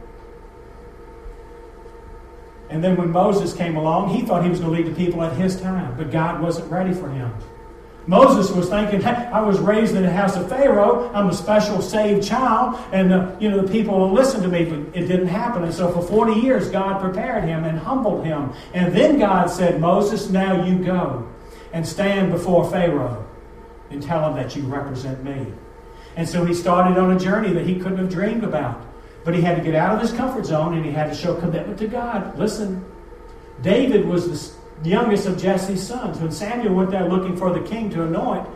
And 2.70 2.82
then 2.82 2.96
when 2.96 3.10
Moses 3.10 3.52
came 3.52 3.76
along, 3.76 4.10
he 4.10 4.22
thought 4.22 4.44
he 4.44 4.50
was 4.50 4.60
going 4.60 4.74
to 4.74 4.82
lead 4.82 4.90
the 4.90 4.96
people 4.96 5.22
at 5.22 5.36
his 5.36 5.60
time, 5.60 5.96
but 5.96 6.10
God 6.10 6.40
wasn't 6.40 6.70
ready 6.70 6.92
for 6.92 7.10
him. 7.10 7.32
Moses 8.06 8.50
was 8.50 8.68
thinking, 8.68 9.00
hey, 9.00 9.28
I 9.32 9.40
was 9.40 9.58
raised 9.58 9.94
in 9.94 10.02
the 10.02 10.12
house 10.12 10.36
of 10.36 10.48
Pharaoh. 10.48 11.10
I'm 11.14 11.28
a 11.28 11.34
special 11.34 11.80
saved 11.80 12.26
child, 12.26 12.78
and 12.92 13.12
uh, 13.12 13.34
you 13.40 13.50
know 13.50 13.62
the 13.62 13.72
people 13.72 13.98
will 13.98 14.12
listen 14.12 14.42
to 14.42 14.48
me. 14.48 14.64
But 14.64 14.78
it 14.94 15.06
didn't 15.06 15.28
happen, 15.28 15.64
and 15.64 15.72
so 15.72 15.90
for 15.90 16.02
40 16.02 16.40
years, 16.40 16.68
God 16.68 17.00
prepared 17.00 17.44
him 17.44 17.64
and 17.64 17.78
humbled 17.78 18.24
him. 18.24 18.52
And 18.74 18.94
then 18.94 19.18
God 19.18 19.46
said, 19.46 19.80
Moses, 19.80 20.28
now 20.28 20.64
you 20.64 20.84
go 20.84 21.28
and 21.72 21.86
stand 21.86 22.30
before 22.30 22.70
Pharaoh 22.70 23.26
and 23.90 24.02
tell 24.02 24.28
him 24.28 24.36
that 24.36 24.54
you 24.54 24.62
represent 24.62 25.24
me. 25.24 25.46
And 26.16 26.28
so 26.28 26.44
he 26.44 26.54
started 26.54 26.98
on 26.98 27.16
a 27.16 27.18
journey 27.18 27.52
that 27.52 27.66
he 27.66 27.76
couldn't 27.76 27.98
have 27.98 28.10
dreamed 28.10 28.44
about. 28.44 28.84
But 29.24 29.34
he 29.34 29.40
had 29.40 29.56
to 29.56 29.62
get 29.62 29.74
out 29.74 29.94
of 29.94 30.00
his 30.00 30.12
comfort 30.12 30.44
zone 30.46 30.74
and 30.74 30.84
he 30.84 30.92
had 30.92 31.10
to 31.10 31.16
show 31.16 31.34
commitment 31.34 31.78
to 31.78 31.88
God. 31.88 32.38
Listen, 32.38 32.84
David 33.62 34.04
was 34.04 34.28
the 34.28 34.36
youngest 34.90 35.26
of 35.26 35.40
Jesse's 35.40 35.86
sons. 35.86 36.18
When 36.18 36.30
Samuel 36.30 36.74
went 36.74 36.90
there 36.90 37.08
looking 37.08 37.36
for 37.36 37.52
the 37.52 37.60
king 37.60 37.90
to 37.90 38.04
anoint, 38.04 38.48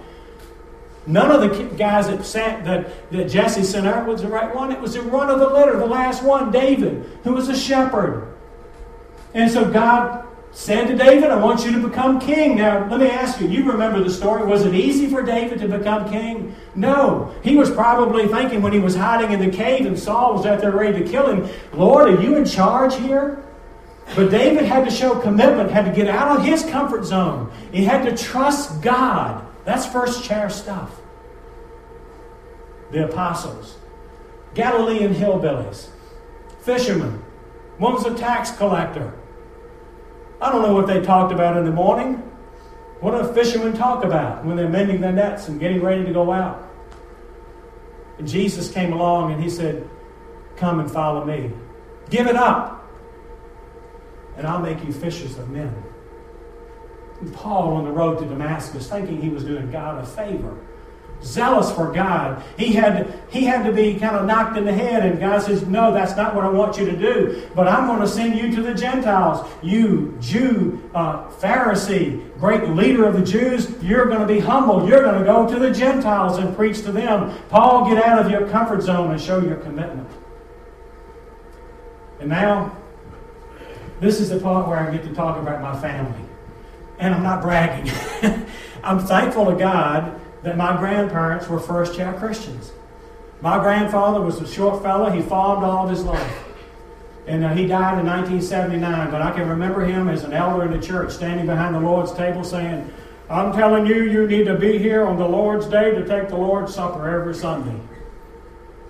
none 1.06 1.30
of 1.30 1.40
the 1.40 1.64
guys 1.76 2.08
that, 2.08 2.24
sat, 2.24 2.64
that, 2.64 3.10
that 3.10 3.28
Jesse 3.28 3.64
sent 3.64 3.86
out 3.86 4.06
was 4.06 4.22
the 4.22 4.28
right 4.28 4.54
one. 4.54 4.72
It 4.72 4.80
was 4.80 4.94
the 4.94 5.02
run 5.02 5.30
of 5.30 5.40
the 5.40 5.48
litter, 5.48 5.76
the 5.76 5.86
last 5.86 6.22
one, 6.22 6.50
David, 6.50 7.08
who 7.24 7.32
was 7.32 7.48
a 7.48 7.56
shepherd. 7.56 8.34
And 9.34 9.50
so 9.50 9.70
God 9.70 10.26
said 10.52 10.86
to 10.86 10.96
David, 10.96 11.30
I 11.30 11.36
want 11.36 11.64
you 11.64 11.72
to 11.72 11.88
become 11.88 12.18
king. 12.18 12.56
Now, 12.56 12.88
let 12.88 13.00
me 13.00 13.08
ask 13.08 13.40
you, 13.40 13.48
you 13.48 13.70
remember 13.70 14.02
the 14.02 14.10
story. 14.10 14.44
Was 14.44 14.64
it 14.64 14.74
easy 14.74 15.08
for 15.08 15.22
David 15.22 15.60
to 15.60 15.68
become 15.68 16.10
king? 16.10 16.54
No. 16.74 17.34
He 17.42 17.56
was 17.56 17.70
probably 17.70 18.26
thinking 18.26 18.62
when 18.62 18.72
he 18.72 18.78
was 18.78 18.96
hiding 18.96 19.32
in 19.32 19.40
the 19.40 19.54
cave 19.54 19.86
and 19.86 19.98
Saul 19.98 20.34
was 20.34 20.46
out 20.46 20.60
there 20.60 20.72
ready 20.72 21.04
to 21.04 21.08
kill 21.08 21.30
him, 21.30 21.48
Lord, 21.72 22.08
are 22.08 22.20
you 22.20 22.36
in 22.36 22.44
charge 22.44 22.96
here? 22.96 23.44
But 24.14 24.30
David 24.30 24.64
had 24.64 24.84
to 24.84 24.90
show 24.90 25.18
commitment, 25.18 25.70
had 25.70 25.84
to 25.84 25.92
get 25.92 26.08
out 26.08 26.38
of 26.38 26.44
his 26.44 26.64
comfort 26.64 27.04
zone. 27.04 27.52
He 27.72 27.84
had 27.84 28.04
to 28.04 28.16
trust 28.16 28.80
God. 28.80 29.46
That's 29.64 29.86
first 29.86 30.24
chair 30.24 30.48
stuff. 30.48 30.90
The 32.90 33.04
apostles, 33.04 33.76
Galilean 34.54 35.14
hillbillies, 35.14 35.88
fishermen. 36.60 37.22
One 37.76 37.92
was 37.92 38.06
a 38.06 38.14
tax 38.14 38.50
collector. 38.50 39.14
I 40.40 40.50
don't 40.50 40.62
know 40.62 40.74
what 40.74 40.86
they 40.86 41.00
talked 41.00 41.32
about 41.32 41.56
in 41.56 41.64
the 41.64 41.70
morning. 41.70 42.14
What 43.00 43.10
do 43.10 43.32
fishermen 43.32 43.74
talk 43.74 44.04
about 44.04 44.44
when 44.44 44.56
they're 44.56 44.68
mending 44.68 45.00
their 45.00 45.12
nets 45.12 45.48
and 45.48 45.60
getting 45.60 45.82
ready 45.82 46.04
to 46.04 46.12
go 46.12 46.32
out? 46.32 46.66
And 48.18 48.26
Jesus 48.26 48.72
came 48.72 48.92
along 48.92 49.32
and 49.32 49.42
he 49.42 49.50
said, 49.50 49.88
Come 50.56 50.80
and 50.80 50.90
follow 50.90 51.24
me. 51.24 51.52
Give 52.10 52.26
it 52.26 52.34
up 52.34 52.77
and 54.38 54.46
I'll 54.46 54.60
make 54.60 54.82
you 54.84 54.92
fishers 54.92 55.36
of 55.36 55.50
men. 55.50 55.74
And 57.20 57.34
Paul 57.34 57.74
on 57.74 57.84
the 57.84 57.90
road 57.90 58.20
to 58.20 58.24
Damascus, 58.24 58.88
thinking 58.88 59.20
he 59.20 59.28
was 59.28 59.42
doing 59.42 59.68
God 59.72 60.02
a 60.02 60.06
favor, 60.06 60.56
zealous 61.20 61.72
for 61.72 61.90
God. 61.90 62.44
He 62.56 62.72
had, 62.72 63.20
he 63.28 63.44
had 63.44 63.64
to 63.64 63.72
be 63.72 63.98
kind 63.98 64.14
of 64.14 64.26
knocked 64.26 64.56
in 64.56 64.64
the 64.64 64.72
head, 64.72 65.04
and 65.04 65.18
God 65.18 65.42
says, 65.42 65.66
No, 65.66 65.92
that's 65.92 66.16
not 66.16 66.36
what 66.36 66.44
I 66.44 66.48
want 66.48 66.78
you 66.78 66.86
to 66.86 66.96
do. 66.96 67.50
But 67.56 67.66
I'm 67.66 67.88
going 67.88 68.00
to 68.00 68.06
send 68.06 68.38
you 68.38 68.54
to 68.54 68.62
the 68.62 68.72
Gentiles. 68.72 69.50
You, 69.60 70.16
Jew, 70.20 70.88
uh, 70.94 71.28
Pharisee, 71.30 72.38
great 72.38 72.68
leader 72.68 73.06
of 73.06 73.14
the 73.14 73.26
Jews, 73.26 73.74
you're 73.82 74.06
going 74.06 74.20
to 74.20 74.26
be 74.32 74.38
humble. 74.38 74.88
You're 74.88 75.02
going 75.02 75.18
to 75.18 75.24
go 75.24 75.52
to 75.52 75.58
the 75.58 75.72
Gentiles 75.72 76.38
and 76.38 76.54
preach 76.54 76.82
to 76.82 76.92
them. 76.92 77.36
Paul, 77.48 77.92
get 77.92 78.04
out 78.04 78.24
of 78.24 78.30
your 78.30 78.48
comfort 78.50 78.82
zone 78.82 79.10
and 79.10 79.20
show 79.20 79.40
your 79.40 79.56
commitment. 79.56 80.08
And 82.20 82.28
now, 82.28 82.76
this 84.00 84.20
is 84.20 84.30
the 84.30 84.38
part 84.38 84.68
where 84.68 84.78
I 84.78 84.90
get 84.90 85.02
to 85.04 85.14
talk 85.14 85.38
about 85.38 85.60
my 85.60 85.78
family. 85.80 86.20
And 86.98 87.14
I'm 87.14 87.22
not 87.22 87.42
bragging. 87.42 87.92
I'm 88.82 89.00
thankful 89.00 89.46
to 89.46 89.56
God 89.56 90.20
that 90.42 90.56
my 90.56 90.76
grandparents 90.76 91.48
were 91.48 91.58
first 91.58 91.96
chair 91.96 92.12
Christians. 92.14 92.72
My 93.40 93.58
grandfather 93.58 94.20
was 94.20 94.40
a 94.40 94.46
short 94.46 94.82
fellow. 94.82 95.10
He 95.10 95.22
farmed 95.22 95.64
all 95.64 95.84
of 95.84 95.90
his 95.90 96.04
life. 96.04 96.44
And 97.26 97.44
uh, 97.44 97.52
he 97.54 97.66
died 97.66 97.98
in 97.98 98.06
1979. 98.06 99.10
But 99.10 99.22
I 99.22 99.30
can 99.32 99.48
remember 99.48 99.84
him 99.84 100.08
as 100.08 100.24
an 100.24 100.32
elder 100.32 100.64
in 100.64 100.72
the 100.72 100.84
church 100.84 101.12
standing 101.12 101.46
behind 101.46 101.74
the 101.74 101.80
Lord's 101.80 102.12
table 102.12 102.42
saying, 102.42 102.90
I'm 103.30 103.52
telling 103.52 103.86
you, 103.86 104.04
you 104.04 104.26
need 104.26 104.44
to 104.46 104.56
be 104.56 104.78
here 104.78 105.06
on 105.06 105.18
the 105.18 105.28
Lord's 105.28 105.66
day 105.66 105.90
to 105.90 106.06
take 106.06 106.28
the 106.28 106.36
Lord's 106.36 106.74
Supper 106.74 107.08
every 107.08 107.34
Sunday. 107.34 107.78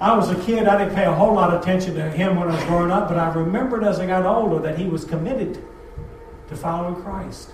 I 0.00 0.16
was 0.16 0.30
a 0.30 0.40
kid, 0.44 0.68
I 0.68 0.78
didn't 0.78 0.94
pay 0.94 1.04
a 1.04 1.12
whole 1.12 1.34
lot 1.34 1.52
of 1.52 1.60
attention 1.60 1.94
to 1.96 2.10
him 2.10 2.36
when 2.36 2.48
I 2.48 2.54
was 2.54 2.64
growing 2.64 2.90
up, 2.92 3.08
but 3.08 3.18
I 3.18 3.32
remembered 3.34 3.82
as 3.82 3.98
I 3.98 4.06
got 4.06 4.24
older 4.24 4.60
that 4.60 4.78
he 4.78 4.86
was 4.86 5.04
committed 5.04 5.62
to 6.48 6.56
following 6.56 7.02
Christ. 7.02 7.50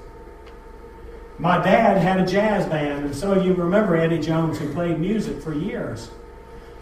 My 1.39 1.63
dad 1.63 1.97
had 1.97 2.21
a 2.21 2.27
jazz 2.27 2.67
band, 2.67 3.07
and 3.07 3.15
so 3.15 3.41
you 3.41 3.55
remember 3.55 3.97
Eddie 3.97 4.21
Jones, 4.21 4.59
who 4.59 4.73
played 4.73 5.01
music 5.01 5.41
for 5.43 5.55
years. 5.55 6.11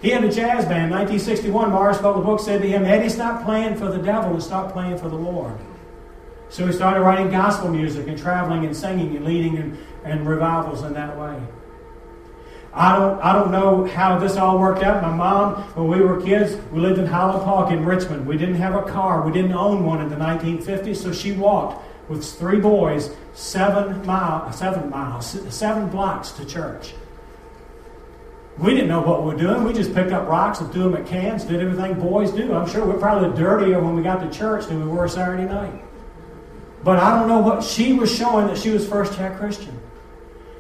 He 0.03 0.11
had 0.11 0.25
a 0.25 0.29
jazz 0.29 0.65
band. 0.65 0.91
1961, 0.91 1.71
Morris 1.71 1.99
Butler 1.99 2.25
Book 2.25 2.41
said 2.41 2.61
to 2.61 2.69
him, 2.69 2.85
Eddie, 2.85 3.09
stop 3.09 3.45
playing 3.45 3.77
for 3.77 3.87
the 3.87 3.99
devil 3.99 4.33
and 4.33 4.43
stop 4.43 4.73
playing 4.73 4.99
for 4.99 5.09
the 5.09 5.17
Lord. 5.17 5.57
So 6.49 6.67
he 6.67 6.73
started 6.73 7.01
writing 7.01 7.31
gospel 7.31 7.71
music 7.71 8.09
and 8.09 8.19
traveling 8.19 8.67
and 8.67 8.77
singing 8.77 9.17
and 9.17 9.25
leading 9.25 9.57
and, 9.57 9.79
and 10.05 10.27
revivals 10.27 10.83
in 10.83 10.93
that 10.95 11.17
way. 11.17 11.41
I 12.75 12.99
don't, 12.99 13.21
I 13.21 13.35
don't 13.35 13.51
know 13.51 13.85
how 13.85 14.19
this 14.19 14.37
all 14.37 14.59
worked 14.59 14.83
out. 14.83 15.03
My 15.03 15.15
mom, 15.15 15.63
when 15.75 15.89
we 15.89 16.01
were 16.01 16.23
kids, 16.23 16.57
we 16.73 16.81
lived 16.81 16.99
in 16.99 17.07
Highland 17.07 17.45
Park 17.45 17.71
in 17.71 17.85
Richmond. 17.85 18.27
We 18.27 18.39
didn't 18.39 18.55
have 18.55 18.75
a 18.75 18.83
car. 18.83 19.27
We 19.27 19.33
didn't 19.33 19.53
own 19.53 19.85
one 19.85 20.01
in 20.01 20.09
the 20.09 20.17
1950s, 20.17 20.97
so 20.97 21.13
she 21.13 21.33
walked 21.33 21.85
with 22.09 22.25
three 22.25 22.61
boys 22.61 23.15
seven 23.35 24.05
miles, 24.07 24.59
seven 24.59 24.89
miles, 24.89 25.39
seven 25.55 25.89
blocks 25.89 26.31
to 26.33 26.47
church. 26.47 26.95
We 28.59 28.71
didn't 28.71 28.89
know 28.89 29.01
what 29.01 29.23
we 29.23 29.33
were 29.33 29.39
doing. 29.39 29.65
We 29.65 29.73
just 29.73 29.95
picked 29.95 30.13
up 30.13 30.29
rocks 30.29 30.61
and 30.61 30.71
threw 30.73 30.85
them 30.85 30.95
at 30.95 31.07
cans, 31.07 31.45
did 31.45 31.61
everything 31.61 31.95
boys 31.99 32.31
do. 32.31 32.55
I'm 32.55 32.69
sure 32.69 32.87
we're 32.87 32.99
probably 32.99 33.37
dirtier 33.37 33.81
when 33.81 33.97
we 33.97 34.03
got 34.03 34.21
to 34.21 34.31
church 34.31 34.67
than 34.67 34.81
we 34.81 34.91
were 34.91 35.09
Saturday 35.09 35.45
night. 35.45 35.83
But 36.85 36.99
I 36.99 37.19
don't 37.19 37.29
know 37.29 37.39
what 37.39 37.63
she 37.63 37.93
was 37.93 38.15
showing 38.15 38.47
that 38.49 38.59
she 38.59 38.71
was 38.71 38.87
first 38.87 39.15
chair 39.17 39.37
Christian. 39.39 39.79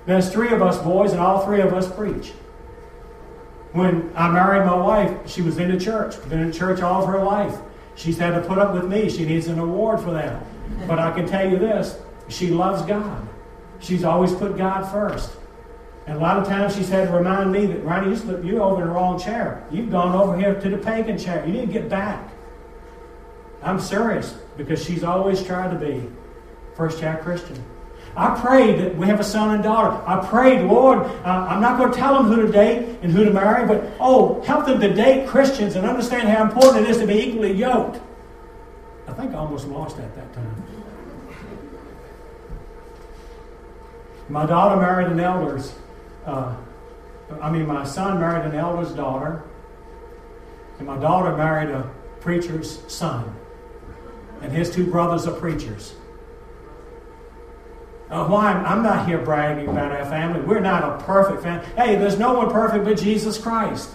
There's 0.06 0.32
three 0.32 0.48
of 0.48 0.62
us 0.62 0.78
boys, 0.78 1.12
and 1.12 1.20
all 1.20 1.44
three 1.44 1.60
of 1.60 1.72
us 1.72 1.90
preach. 1.90 2.32
When 3.72 4.12
I 4.14 4.28
married 4.30 4.66
my 4.66 4.76
wife, 4.76 5.30
she 5.30 5.42
was 5.42 5.58
in 5.58 5.70
the 5.70 5.78
church, 5.82 6.16
been 6.28 6.40
in 6.40 6.52
church 6.52 6.80
all 6.82 7.02
of 7.02 7.08
her 7.08 7.22
life. 7.22 7.56
She's 7.94 8.18
had 8.18 8.34
to 8.34 8.46
put 8.46 8.58
up 8.58 8.74
with 8.74 8.84
me. 8.84 9.08
She 9.08 9.24
needs 9.24 9.46
an 9.46 9.58
award 9.58 10.00
for 10.00 10.12
that. 10.12 10.42
But 10.86 10.98
I 10.98 11.10
can 11.12 11.26
tell 11.26 11.48
you 11.48 11.58
this 11.58 11.98
she 12.28 12.48
loves 12.48 12.82
God. 12.82 13.26
She's 13.80 14.04
always 14.04 14.32
put 14.32 14.56
God 14.56 14.90
first. 14.90 15.32
And 16.06 16.18
a 16.18 16.20
lot 16.20 16.38
of 16.38 16.46
times 16.46 16.74
she's 16.74 16.88
had 16.88 17.08
to 17.08 17.14
remind 17.14 17.52
me 17.52 17.66
that, 17.66 17.84
Ronnie, 17.84 18.10
you 18.10 18.16
slipped 18.16 18.44
you're 18.44 18.60
over 18.60 18.82
in 18.82 18.88
the 18.88 18.94
wrong 18.94 19.18
chair. 19.20 19.64
You've 19.70 19.90
gone 19.90 20.14
over 20.14 20.36
here 20.36 20.60
to 20.60 20.68
the 20.68 20.78
pagan 20.78 21.16
chair. 21.16 21.44
You 21.46 21.52
need 21.52 21.66
to 21.66 21.72
get 21.72 21.88
back. 21.88 22.28
I'm 23.62 23.78
serious 23.78 24.32
because 24.56 24.84
she's 24.84 25.04
always 25.04 25.42
tried 25.44 25.70
to 25.70 25.78
be 25.78 26.10
first 26.74 26.98
chair 26.98 27.20
Christian. 27.22 27.62
I 28.14 28.38
prayed 28.38 28.78
that 28.80 28.96
we 28.96 29.06
have 29.06 29.20
a 29.20 29.24
son 29.24 29.54
and 29.54 29.62
daughter. 29.62 29.96
I 30.06 30.24
prayed, 30.26 30.66
Lord, 30.66 30.98
uh, 30.98 31.46
I'm 31.48 31.62
not 31.62 31.78
going 31.78 31.92
to 31.92 31.98
tell 31.98 32.14
them 32.14 32.26
who 32.26 32.44
to 32.46 32.52
date 32.52 32.98
and 33.02 33.10
who 33.10 33.24
to 33.24 33.30
marry, 33.30 33.66
but 33.66 33.84
oh, 34.00 34.42
help 34.42 34.66
them 34.66 34.80
to 34.80 34.92
date 34.92 35.26
Christians 35.26 35.76
and 35.76 35.86
understand 35.86 36.28
how 36.28 36.44
important 36.44 36.84
it 36.84 36.90
is 36.90 36.98
to 36.98 37.06
be 37.06 37.14
equally 37.14 37.52
yoked. 37.52 38.00
I 39.08 39.12
think 39.14 39.32
I 39.32 39.38
almost 39.38 39.66
lost 39.66 39.98
at 39.98 40.14
that 40.14 40.32
time. 40.34 40.64
My 44.28 44.46
daughter 44.46 44.80
married 44.80 45.08
an 45.08 45.20
elder's. 45.20 45.74
Uh, 46.26 46.54
I 47.40 47.50
mean, 47.50 47.66
my 47.66 47.84
son 47.84 48.20
married 48.20 48.46
an 48.46 48.54
elder's 48.54 48.92
daughter, 48.92 49.42
and 50.78 50.86
my 50.86 50.98
daughter 50.98 51.34
married 51.36 51.70
a 51.70 51.90
preacher's 52.20 52.80
son, 52.92 53.34
and 54.42 54.52
his 54.52 54.70
two 54.70 54.90
brothers 54.90 55.26
are 55.26 55.34
preachers. 55.34 55.94
Uh, 58.12 58.26
why? 58.26 58.52
I'm 58.52 58.82
not 58.82 59.08
here 59.08 59.16
bragging 59.16 59.68
about 59.68 59.90
our 59.90 60.04
family. 60.04 60.42
We're 60.42 60.60
not 60.60 60.84
a 60.84 61.02
perfect 61.02 61.42
family. 61.42 61.66
Hey, 61.76 61.96
there's 61.96 62.18
no 62.18 62.34
one 62.34 62.50
perfect 62.50 62.84
but 62.84 62.98
Jesus 62.98 63.38
Christ. 63.38 63.88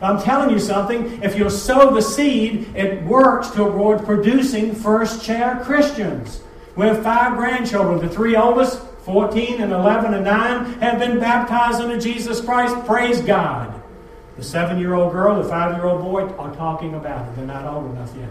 I'm 0.00 0.22
telling 0.22 0.50
you 0.50 0.60
something. 0.60 1.20
If 1.20 1.36
you 1.36 1.50
sow 1.50 1.92
the 1.92 2.00
seed, 2.00 2.76
it 2.76 3.02
works 3.02 3.50
toward 3.50 4.04
producing 4.04 4.72
first 4.72 5.24
chair 5.24 5.60
Christians. 5.64 6.42
We 6.76 6.86
have 6.86 7.02
five 7.02 7.36
grandchildren. 7.36 7.98
The 7.98 8.08
three 8.08 8.36
oldest, 8.36 8.80
14 9.04 9.60
and 9.60 9.72
11 9.72 10.14
and 10.14 10.24
9, 10.24 10.64
have 10.80 11.00
been 11.00 11.18
baptized 11.18 11.80
into 11.80 11.98
Jesus 11.98 12.40
Christ. 12.40 12.86
Praise 12.86 13.20
God. 13.20 13.82
The 14.36 14.44
seven 14.44 14.78
year 14.78 14.94
old 14.94 15.10
girl, 15.12 15.42
the 15.42 15.48
five 15.48 15.74
year 15.74 15.86
old 15.86 16.02
boy 16.02 16.22
are 16.36 16.54
talking 16.54 16.94
about 16.94 17.26
it. 17.26 17.34
They're 17.34 17.46
not 17.46 17.64
old 17.64 17.90
enough 17.90 18.14
yet. 18.16 18.28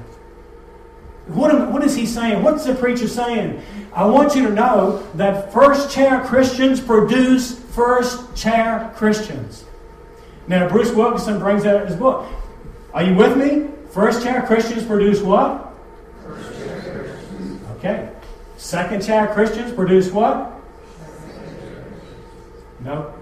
What, 1.28 1.72
what 1.72 1.84
is 1.84 1.96
he 1.96 2.06
saying? 2.06 2.44
What's 2.44 2.66
the 2.66 2.76
preacher 2.76 3.08
saying? 3.08 3.62
I 3.94 4.06
want 4.06 4.36
you 4.36 4.48
to 4.48 4.54
know 4.54 5.08
that 5.16 5.52
first 5.52 5.90
chair 5.90 6.22
Christians 6.22 6.80
produce 6.80 7.58
first 7.60 8.36
chair 8.36 8.94
Christians. 8.96 9.66
Now, 10.48 10.70
Bruce 10.70 10.92
Wilkinson 10.92 11.40
brings 11.40 11.66
out 11.66 11.82
in 11.82 11.88
his 11.88 11.96
book. 11.96 12.28
Are 12.94 13.04
you 13.04 13.16
with 13.16 13.38
me? 13.38 13.70
First 13.92 14.22
chair 14.22 14.44
Christians 14.44 14.86
produce 14.86 15.22
what? 15.22 15.74
Okay. 17.78 18.10
Second 18.58 19.04
chair 19.04 19.28
Christians 19.34 19.74
produce 19.74 20.12
what? 20.12 20.52
No. 22.82 23.14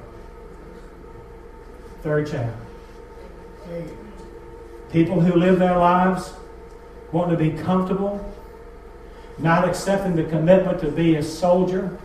Third 2.01 2.29
chair. 2.29 2.53
People 4.91 5.21
who 5.21 5.39
live 5.39 5.57
their 5.57 5.77
lives 5.77 6.33
wanting 7.13 7.37
to 7.37 7.51
be 7.51 7.51
comfortable, 7.61 8.19
not 9.37 9.67
accepting 9.67 10.15
the 10.15 10.23
commitment 10.23 10.81
to 10.81 10.91
be 10.91 11.15
a 11.15 11.23
soldier, 11.23 11.97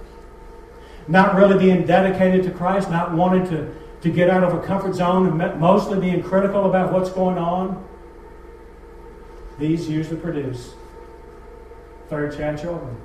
not 1.09 1.35
really 1.35 1.59
being 1.59 1.87
dedicated 1.87 2.44
to 2.44 2.51
Christ, 2.51 2.90
not 2.90 3.12
wanting 3.14 3.49
to, 3.49 3.75
to 4.03 4.11
get 4.11 4.29
out 4.29 4.44
of 4.44 4.53
a 4.53 4.64
comfort 4.64 4.94
zone, 4.94 5.40
and 5.40 5.61
mostly 5.61 5.99
being 5.99 6.23
critical 6.23 6.68
about 6.68 6.92
what's 6.92 7.11
going 7.11 7.38
on. 7.38 7.83
These 9.59 9.88
usually 9.88 10.21
produce 10.21 10.75
third 12.09 12.37
child 12.37 12.59
children. 12.59 12.97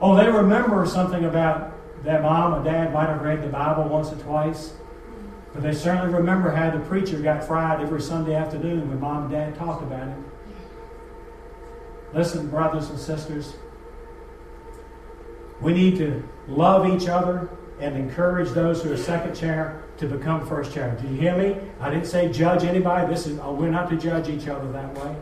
Oh, 0.00 0.14
they 0.14 0.30
remember 0.30 0.86
something 0.86 1.24
about 1.24 1.72
their 2.04 2.22
mom 2.22 2.54
or 2.54 2.64
dad 2.64 2.92
might 2.92 3.08
have 3.08 3.22
read 3.22 3.42
the 3.42 3.48
Bible 3.48 3.84
once 3.84 4.12
or 4.12 4.16
twice, 4.16 4.74
but 5.52 5.62
they 5.62 5.72
certainly 5.72 6.14
remember 6.14 6.50
how 6.50 6.70
the 6.70 6.78
preacher 6.84 7.18
got 7.18 7.42
fried 7.42 7.80
every 7.80 8.00
Sunday 8.00 8.34
afternoon 8.34 8.88
when 8.88 9.00
mom 9.00 9.24
and 9.24 9.32
dad 9.32 9.56
talked 9.56 9.82
about 9.82 10.08
it. 10.08 10.16
Listen, 12.16 12.48
brothers 12.48 12.88
and 12.88 12.98
sisters, 12.98 13.56
we 15.60 15.74
need 15.74 15.98
to 15.98 16.26
love 16.48 16.88
each 16.88 17.10
other 17.10 17.50
and 17.78 17.94
encourage 17.94 18.48
those 18.52 18.82
who 18.82 18.90
are 18.90 18.96
second 18.96 19.34
chair 19.34 19.84
to 19.98 20.06
become 20.06 20.46
first 20.46 20.72
chair. 20.72 20.96
Do 20.98 21.08
you 21.08 21.14
hear 21.20 21.36
me? 21.36 21.60
I 21.78 21.90
didn't 21.90 22.06
say 22.06 22.32
judge 22.32 22.64
anybody. 22.64 23.06
This 23.12 23.26
is 23.26 23.38
oh, 23.40 23.52
we're 23.52 23.68
not 23.68 23.90
to 23.90 23.98
judge 23.98 24.30
each 24.30 24.48
other 24.48 24.72
that 24.72 24.94
way. 24.94 25.14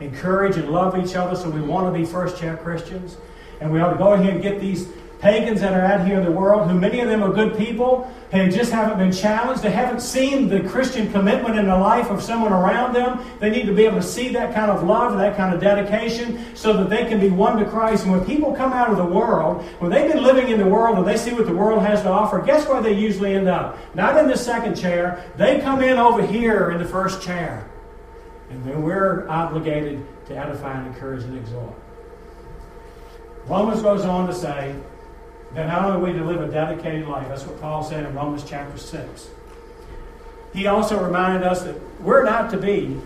Encourage 0.00 0.58
and 0.58 0.68
love 0.68 1.02
each 1.02 1.16
other 1.16 1.34
so 1.34 1.48
we 1.48 1.62
want 1.62 1.90
to 1.90 1.98
be 1.98 2.04
first 2.04 2.36
chair 2.36 2.58
Christians. 2.58 3.16
And 3.60 3.72
we 3.72 3.80
ought 3.80 3.92
to 3.92 3.98
go 3.98 4.12
ahead 4.12 4.34
and 4.34 4.42
get 4.42 4.60
these 4.60 4.88
pagans 5.24 5.62
that 5.62 5.72
are 5.72 5.80
out 5.80 6.06
here 6.06 6.18
in 6.18 6.24
the 6.24 6.30
world, 6.30 6.68
who 6.68 6.78
many 6.78 7.00
of 7.00 7.08
them 7.08 7.22
are 7.22 7.32
good 7.32 7.56
people, 7.56 8.12
and 8.32 8.52
just 8.52 8.70
haven't 8.70 8.98
been 8.98 9.10
challenged. 9.10 9.62
They 9.62 9.70
haven't 9.70 10.00
seen 10.00 10.50
the 10.50 10.60
Christian 10.60 11.10
commitment 11.12 11.58
in 11.58 11.66
the 11.66 11.78
life 11.78 12.10
of 12.10 12.22
someone 12.22 12.52
around 12.52 12.92
them. 12.92 13.24
They 13.40 13.48
need 13.48 13.64
to 13.64 13.72
be 13.72 13.86
able 13.86 13.96
to 13.96 14.02
see 14.02 14.28
that 14.34 14.52
kind 14.52 14.70
of 14.70 14.82
love, 14.82 15.16
that 15.16 15.34
kind 15.34 15.54
of 15.54 15.62
dedication, 15.62 16.54
so 16.54 16.74
that 16.74 16.90
they 16.90 17.08
can 17.08 17.20
be 17.20 17.30
won 17.30 17.56
to 17.56 17.64
Christ. 17.64 18.04
And 18.04 18.12
when 18.12 18.22
people 18.26 18.54
come 18.54 18.74
out 18.74 18.90
of 18.90 18.98
the 18.98 19.04
world, 19.06 19.62
when 19.78 19.90
they've 19.90 20.12
been 20.12 20.22
living 20.22 20.48
in 20.48 20.58
the 20.58 20.68
world 20.68 20.98
and 20.98 21.06
they 21.06 21.16
see 21.16 21.32
what 21.32 21.46
the 21.46 21.54
world 21.54 21.80
has 21.80 22.02
to 22.02 22.10
offer, 22.10 22.42
guess 22.42 22.68
where 22.68 22.82
they 22.82 22.92
usually 22.92 23.34
end 23.34 23.48
up? 23.48 23.78
Not 23.94 24.18
in 24.18 24.28
the 24.28 24.36
second 24.36 24.74
chair. 24.74 25.24
They 25.38 25.58
come 25.60 25.82
in 25.82 25.96
over 25.96 26.26
here 26.26 26.70
in 26.70 26.78
the 26.78 26.84
first 26.84 27.22
chair. 27.22 27.66
And 28.50 28.62
then 28.66 28.82
we're 28.82 29.26
obligated 29.30 30.06
to 30.26 30.36
edify 30.36 30.78
and 30.78 30.86
encourage 30.88 31.24
and 31.24 31.38
exhort. 31.38 31.74
Romans 33.46 33.82
goes 33.82 34.04
on 34.04 34.26
to 34.26 34.34
say, 34.34 34.74
that 35.54 35.68
not 35.68 35.84
only 35.84 35.96
are 35.96 36.12
we 36.12 36.18
to 36.18 36.24
live 36.24 36.40
a 36.40 36.50
dedicated 36.50 37.06
life, 37.06 37.28
that's 37.28 37.44
what 37.44 37.60
Paul 37.60 37.84
said 37.84 38.04
in 38.04 38.14
Romans 38.14 38.44
chapter 38.46 38.76
6. 38.76 39.28
He 40.52 40.66
also 40.66 41.02
reminded 41.02 41.44
us 41.44 41.62
that 41.62 41.76
we're 42.00 42.24
not 42.24 42.50
to 42.50 42.56
be 42.56 43.00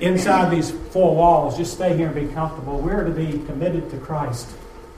inside 0.00 0.50
these 0.50 0.70
four 0.70 1.14
walls, 1.14 1.56
just 1.56 1.74
stay 1.74 1.96
here 1.96 2.08
and 2.08 2.14
be 2.14 2.32
comfortable. 2.34 2.78
We're 2.78 3.04
to 3.04 3.10
be 3.10 3.44
committed 3.46 3.90
to 3.90 3.98
Christ 3.98 4.48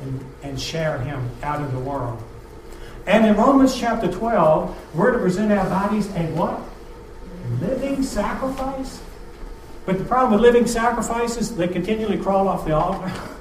and, 0.00 0.24
and 0.42 0.60
share 0.60 0.98
Him 0.98 1.28
out 1.42 1.60
in 1.60 1.72
the 1.72 1.80
world. 1.80 2.22
And 3.06 3.24
in 3.24 3.36
Romans 3.36 3.76
chapter 3.76 4.10
12, 4.10 4.94
we're 4.94 5.12
to 5.12 5.18
present 5.18 5.52
our 5.52 5.68
bodies 5.68 6.08
a 6.08 6.26
what? 6.32 6.60
Living 7.60 8.02
sacrifice. 8.02 9.00
But 9.84 9.98
the 9.98 10.04
problem 10.04 10.32
with 10.32 10.40
living 10.40 10.66
sacrifices, 10.66 11.54
they 11.54 11.68
continually 11.68 12.18
crawl 12.18 12.48
off 12.48 12.64
the 12.64 12.74
altar. 12.74 13.12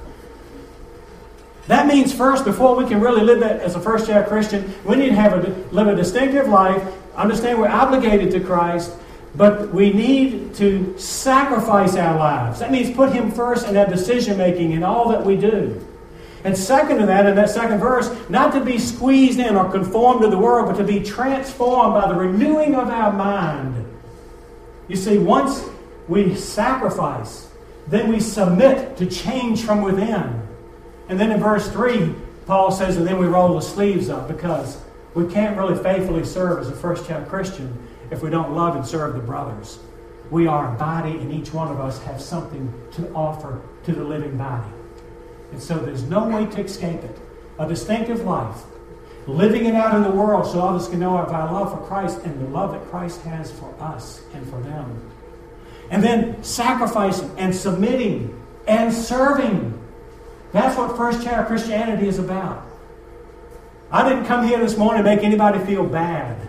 That 1.66 1.88
means 1.88 2.12
first, 2.12 2.44
before 2.44 2.76
we 2.76 2.86
can 2.86 3.00
really 3.00 3.22
live 3.22 3.40
that 3.40 3.60
as 3.60 3.74
a 3.74 3.80
first 3.80 4.06
chair 4.06 4.24
Christian, 4.24 4.72
we 4.84 4.96
need 4.96 5.08
to 5.08 5.16
have 5.16 5.32
a, 5.32 5.74
live 5.74 5.88
a 5.88 5.96
distinctive 5.96 6.48
life. 6.48 6.82
Understand 7.16 7.58
we're 7.58 7.68
obligated 7.68 8.30
to 8.32 8.40
Christ, 8.40 8.92
but 9.34 9.74
we 9.74 9.92
need 9.92 10.54
to 10.56 10.96
sacrifice 10.98 11.96
our 11.96 12.16
lives. 12.16 12.60
That 12.60 12.70
means 12.70 12.94
put 12.94 13.12
Him 13.12 13.32
first 13.32 13.66
in 13.66 13.76
our 13.76 13.86
decision 13.86 14.38
making 14.38 14.72
in 14.72 14.84
all 14.84 15.08
that 15.08 15.24
we 15.24 15.36
do. 15.36 15.84
And 16.44 16.56
second 16.56 16.98
to 16.98 17.06
that, 17.06 17.26
in 17.26 17.34
that 17.34 17.50
second 17.50 17.80
verse, 17.80 18.14
not 18.28 18.52
to 18.52 18.64
be 18.64 18.78
squeezed 18.78 19.40
in 19.40 19.56
or 19.56 19.68
conformed 19.68 20.22
to 20.22 20.28
the 20.28 20.38
world, 20.38 20.68
but 20.68 20.76
to 20.76 20.84
be 20.84 21.02
transformed 21.02 21.94
by 21.94 22.06
the 22.06 22.14
renewing 22.14 22.76
of 22.76 22.88
our 22.88 23.12
mind. 23.12 23.84
You 24.86 24.94
see, 24.94 25.18
once 25.18 25.64
we 26.06 26.36
sacrifice, 26.36 27.50
then 27.88 28.08
we 28.08 28.20
submit 28.20 28.96
to 28.98 29.06
change 29.06 29.64
from 29.64 29.82
within. 29.82 30.45
And 31.08 31.18
then 31.20 31.30
in 31.30 31.40
verse 31.40 31.68
3, 31.68 32.14
Paul 32.46 32.70
says, 32.70 32.96
and 32.96 33.06
then 33.06 33.18
we 33.18 33.26
roll 33.26 33.54
the 33.54 33.60
sleeves 33.60 34.08
up 34.08 34.28
because 34.28 34.78
we 35.14 35.26
can't 35.26 35.56
really 35.56 35.80
faithfully 35.82 36.24
serve 36.24 36.60
as 36.60 36.68
a 36.68 36.76
first 36.76 37.06
chair 37.06 37.24
Christian 37.28 37.86
if 38.10 38.22
we 38.22 38.30
don't 38.30 38.54
love 38.54 38.76
and 38.76 38.86
serve 38.86 39.14
the 39.14 39.20
brothers. 39.20 39.78
We 40.30 40.46
are 40.46 40.74
a 40.74 40.78
body, 40.78 41.12
and 41.12 41.32
each 41.32 41.52
one 41.52 41.68
of 41.68 41.80
us 41.80 42.02
have 42.02 42.20
something 42.20 42.72
to 42.92 43.12
offer 43.12 43.60
to 43.84 43.92
the 43.92 44.02
living 44.02 44.36
body. 44.36 44.70
And 45.52 45.62
so 45.62 45.78
there's 45.78 46.02
no 46.02 46.28
way 46.28 46.46
to 46.46 46.64
escape 46.64 47.02
it. 47.02 47.18
A 47.58 47.68
distinctive 47.68 48.20
life, 48.22 48.62
living 49.26 49.66
it 49.66 49.74
out 49.74 49.94
in 49.94 50.02
the 50.02 50.10
world 50.10 50.46
so 50.46 50.60
others 50.60 50.88
can 50.88 51.00
know 51.00 51.16
of 51.16 51.32
our 51.32 51.52
love 51.52 51.72
for 51.72 51.86
Christ 51.86 52.20
and 52.24 52.40
the 52.40 52.50
love 52.50 52.72
that 52.72 52.84
Christ 52.90 53.22
has 53.22 53.50
for 53.52 53.74
us 53.80 54.22
and 54.34 54.48
for 54.50 54.60
them. 54.60 55.10
And 55.90 56.02
then 56.02 56.42
sacrificing 56.42 57.30
and 57.38 57.54
submitting 57.54 58.42
and 58.66 58.92
serving 58.92 59.80
that's 60.56 60.76
what 60.76 60.96
first 60.96 61.22
chair 61.22 61.44
Christianity 61.44 62.08
is 62.08 62.18
about. 62.18 62.64
I 63.90 64.08
didn't 64.08 64.26
come 64.26 64.46
here 64.46 64.58
this 64.58 64.76
morning 64.76 65.04
to 65.04 65.08
make 65.08 65.24
anybody 65.24 65.58
feel 65.64 65.84
bad. 65.84 66.48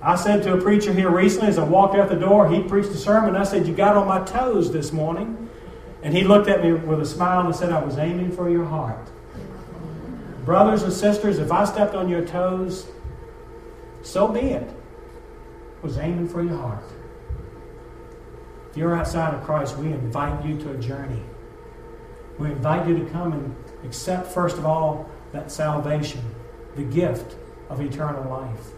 I 0.00 0.16
said 0.16 0.42
to 0.42 0.54
a 0.54 0.60
preacher 0.60 0.92
here 0.92 1.10
recently 1.10 1.48
as 1.48 1.58
I 1.58 1.64
walked 1.64 1.94
out 1.94 2.08
the 2.08 2.16
door, 2.16 2.48
he 2.48 2.62
preached 2.62 2.90
a 2.90 2.96
sermon. 2.96 3.36
I 3.36 3.44
said, 3.44 3.66
You 3.66 3.74
got 3.74 3.96
on 3.96 4.06
my 4.06 4.22
toes 4.24 4.70
this 4.70 4.92
morning. 4.92 5.48
And 6.02 6.14
he 6.14 6.22
looked 6.22 6.48
at 6.48 6.62
me 6.62 6.74
with 6.74 7.00
a 7.00 7.06
smile 7.06 7.46
and 7.46 7.56
said, 7.56 7.72
I 7.72 7.82
was 7.82 7.96
aiming 7.96 8.32
for 8.32 8.50
your 8.50 8.66
heart. 8.66 9.10
Brothers 10.44 10.82
and 10.82 10.92
sisters, 10.92 11.38
if 11.38 11.50
I 11.50 11.64
stepped 11.64 11.94
on 11.94 12.10
your 12.10 12.26
toes, 12.26 12.86
so 14.02 14.28
be 14.28 14.40
it. 14.40 14.68
I 14.68 15.86
was 15.86 15.96
aiming 15.96 16.28
for 16.28 16.42
your 16.42 16.58
heart. 16.58 16.84
If 18.70 18.76
you're 18.76 18.94
outside 18.94 19.32
of 19.32 19.42
Christ, 19.44 19.78
we 19.78 19.86
invite 19.86 20.44
you 20.44 20.58
to 20.58 20.72
a 20.72 20.76
journey. 20.76 21.22
We 22.38 22.50
invite 22.50 22.88
you 22.88 22.98
to 22.98 23.04
come 23.10 23.32
and 23.32 23.54
accept, 23.84 24.28
first 24.28 24.58
of 24.58 24.66
all, 24.66 25.08
that 25.32 25.50
salvation, 25.50 26.22
the 26.76 26.82
gift 26.82 27.36
of 27.68 27.80
eternal 27.80 28.28
life. 28.28 28.72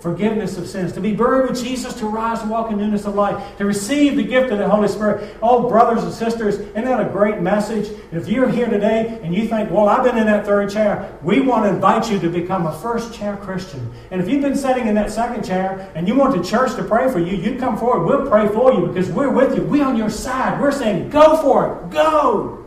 Forgiveness 0.00 0.58
of 0.58 0.66
sins, 0.66 0.92
to 0.94 1.00
be 1.00 1.14
buried 1.14 1.48
with 1.48 1.62
Jesus, 1.62 1.94
to 1.94 2.06
rise 2.06 2.40
and 2.40 2.50
walk 2.50 2.72
in 2.72 2.76
newness 2.78 3.04
of 3.04 3.14
life, 3.14 3.56
to 3.58 3.64
receive 3.64 4.16
the 4.16 4.24
gift 4.24 4.50
of 4.50 4.58
the 4.58 4.68
Holy 4.68 4.88
Spirit. 4.88 5.36
Oh, 5.40 5.68
brothers 5.68 6.02
and 6.02 6.12
sisters, 6.12 6.56
isn't 6.56 6.84
that 6.84 6.98
a 6.98 7.08
great 7.08 7.40
message? 7.40 7.96
If 8.10 8.26
you're 8.26 8.48
here 8.48 8.66
today 8.68 9.20
and 9.22 9.32
you 9.32 9.46
think, 9.46 9.70
well, 9.70 9.88
I've 9.88 10.02
been 10.02 10.18
in 10.18 10.26
that 10.26 10.44
third 10.44 10.70
chair, 10.70 11.16
we 11.22 11.40
want 11.40 11.66
to 11.66 11.70
invite 11.70 12.10
you 12.10 12.18
to 12.18 12.28
become 12.28 12.66
a 12.66 12.76
first 12.80 13.14
chair 13.14 13.36
Christian. 13.36 13.92
And 14.10 14.20
if 14.20 14.28
you've 14.28 14.42
been 14.42 14.56
sitting 14.56 14.88
in 14.88 14.96
that 14.96 15.12
second 15.12 15.44
chair 15.44 15.92
and 15.94 16.08
you 16.08 16.16
want 16.16 16.36
the 16.36 16.42
church 16.42 16.74
to 16.74 16.82
pray 16.82 17.08
for 17.08 17.20
you, 17.20 17.36
you 17.36 17.56
come 17.60 17.78
forward. 17.78 18.04
We'll 18.04 18.28
pray 18.28 18.48
for 18.48 18.72
you 18.72 18.88
because 18.88 19.08
we're 19.08 19.30
with 19.30 19.54
you. 19.54 19.62
We're 19.62 19.84
on 19.84 19.96
your 19.96 20.10
side. 20.10 20.60
We're 20.60 20.72
saying, 20.72 21.10
go 21.10 21.36
for 21.36 21.76
it. 21.76 21.90
Go. 21.90 22.61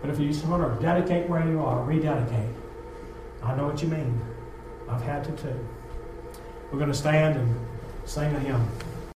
But 0.00 0.10
if 0.10 0.18
you 0.18 0.28
just 0.28 0.44
want 0.46 0.62
to 0.62 0.82
dedicate 0.82 1.28
where 1.28 1.46
you 1.46 1.60
are, 1.62 1.82
rededicate. 1.82 2.54
I 3.42 3.54
know 3.56 3.66
what 3.66 3.82
you 3.82 3.88
mean. 3.88 4.20
I've 4.88 5.02
had 5.02 5.24
to 5.24 5.32
too. 5.32 5.68
We're 6.70 6.78
going 6.78 6.92
to 6.92 6.96
stand 6.96 7.36
and 7.36 7.66
sing 8.04 8.34
a 8.34 8.40
hymn. 8.40 8.68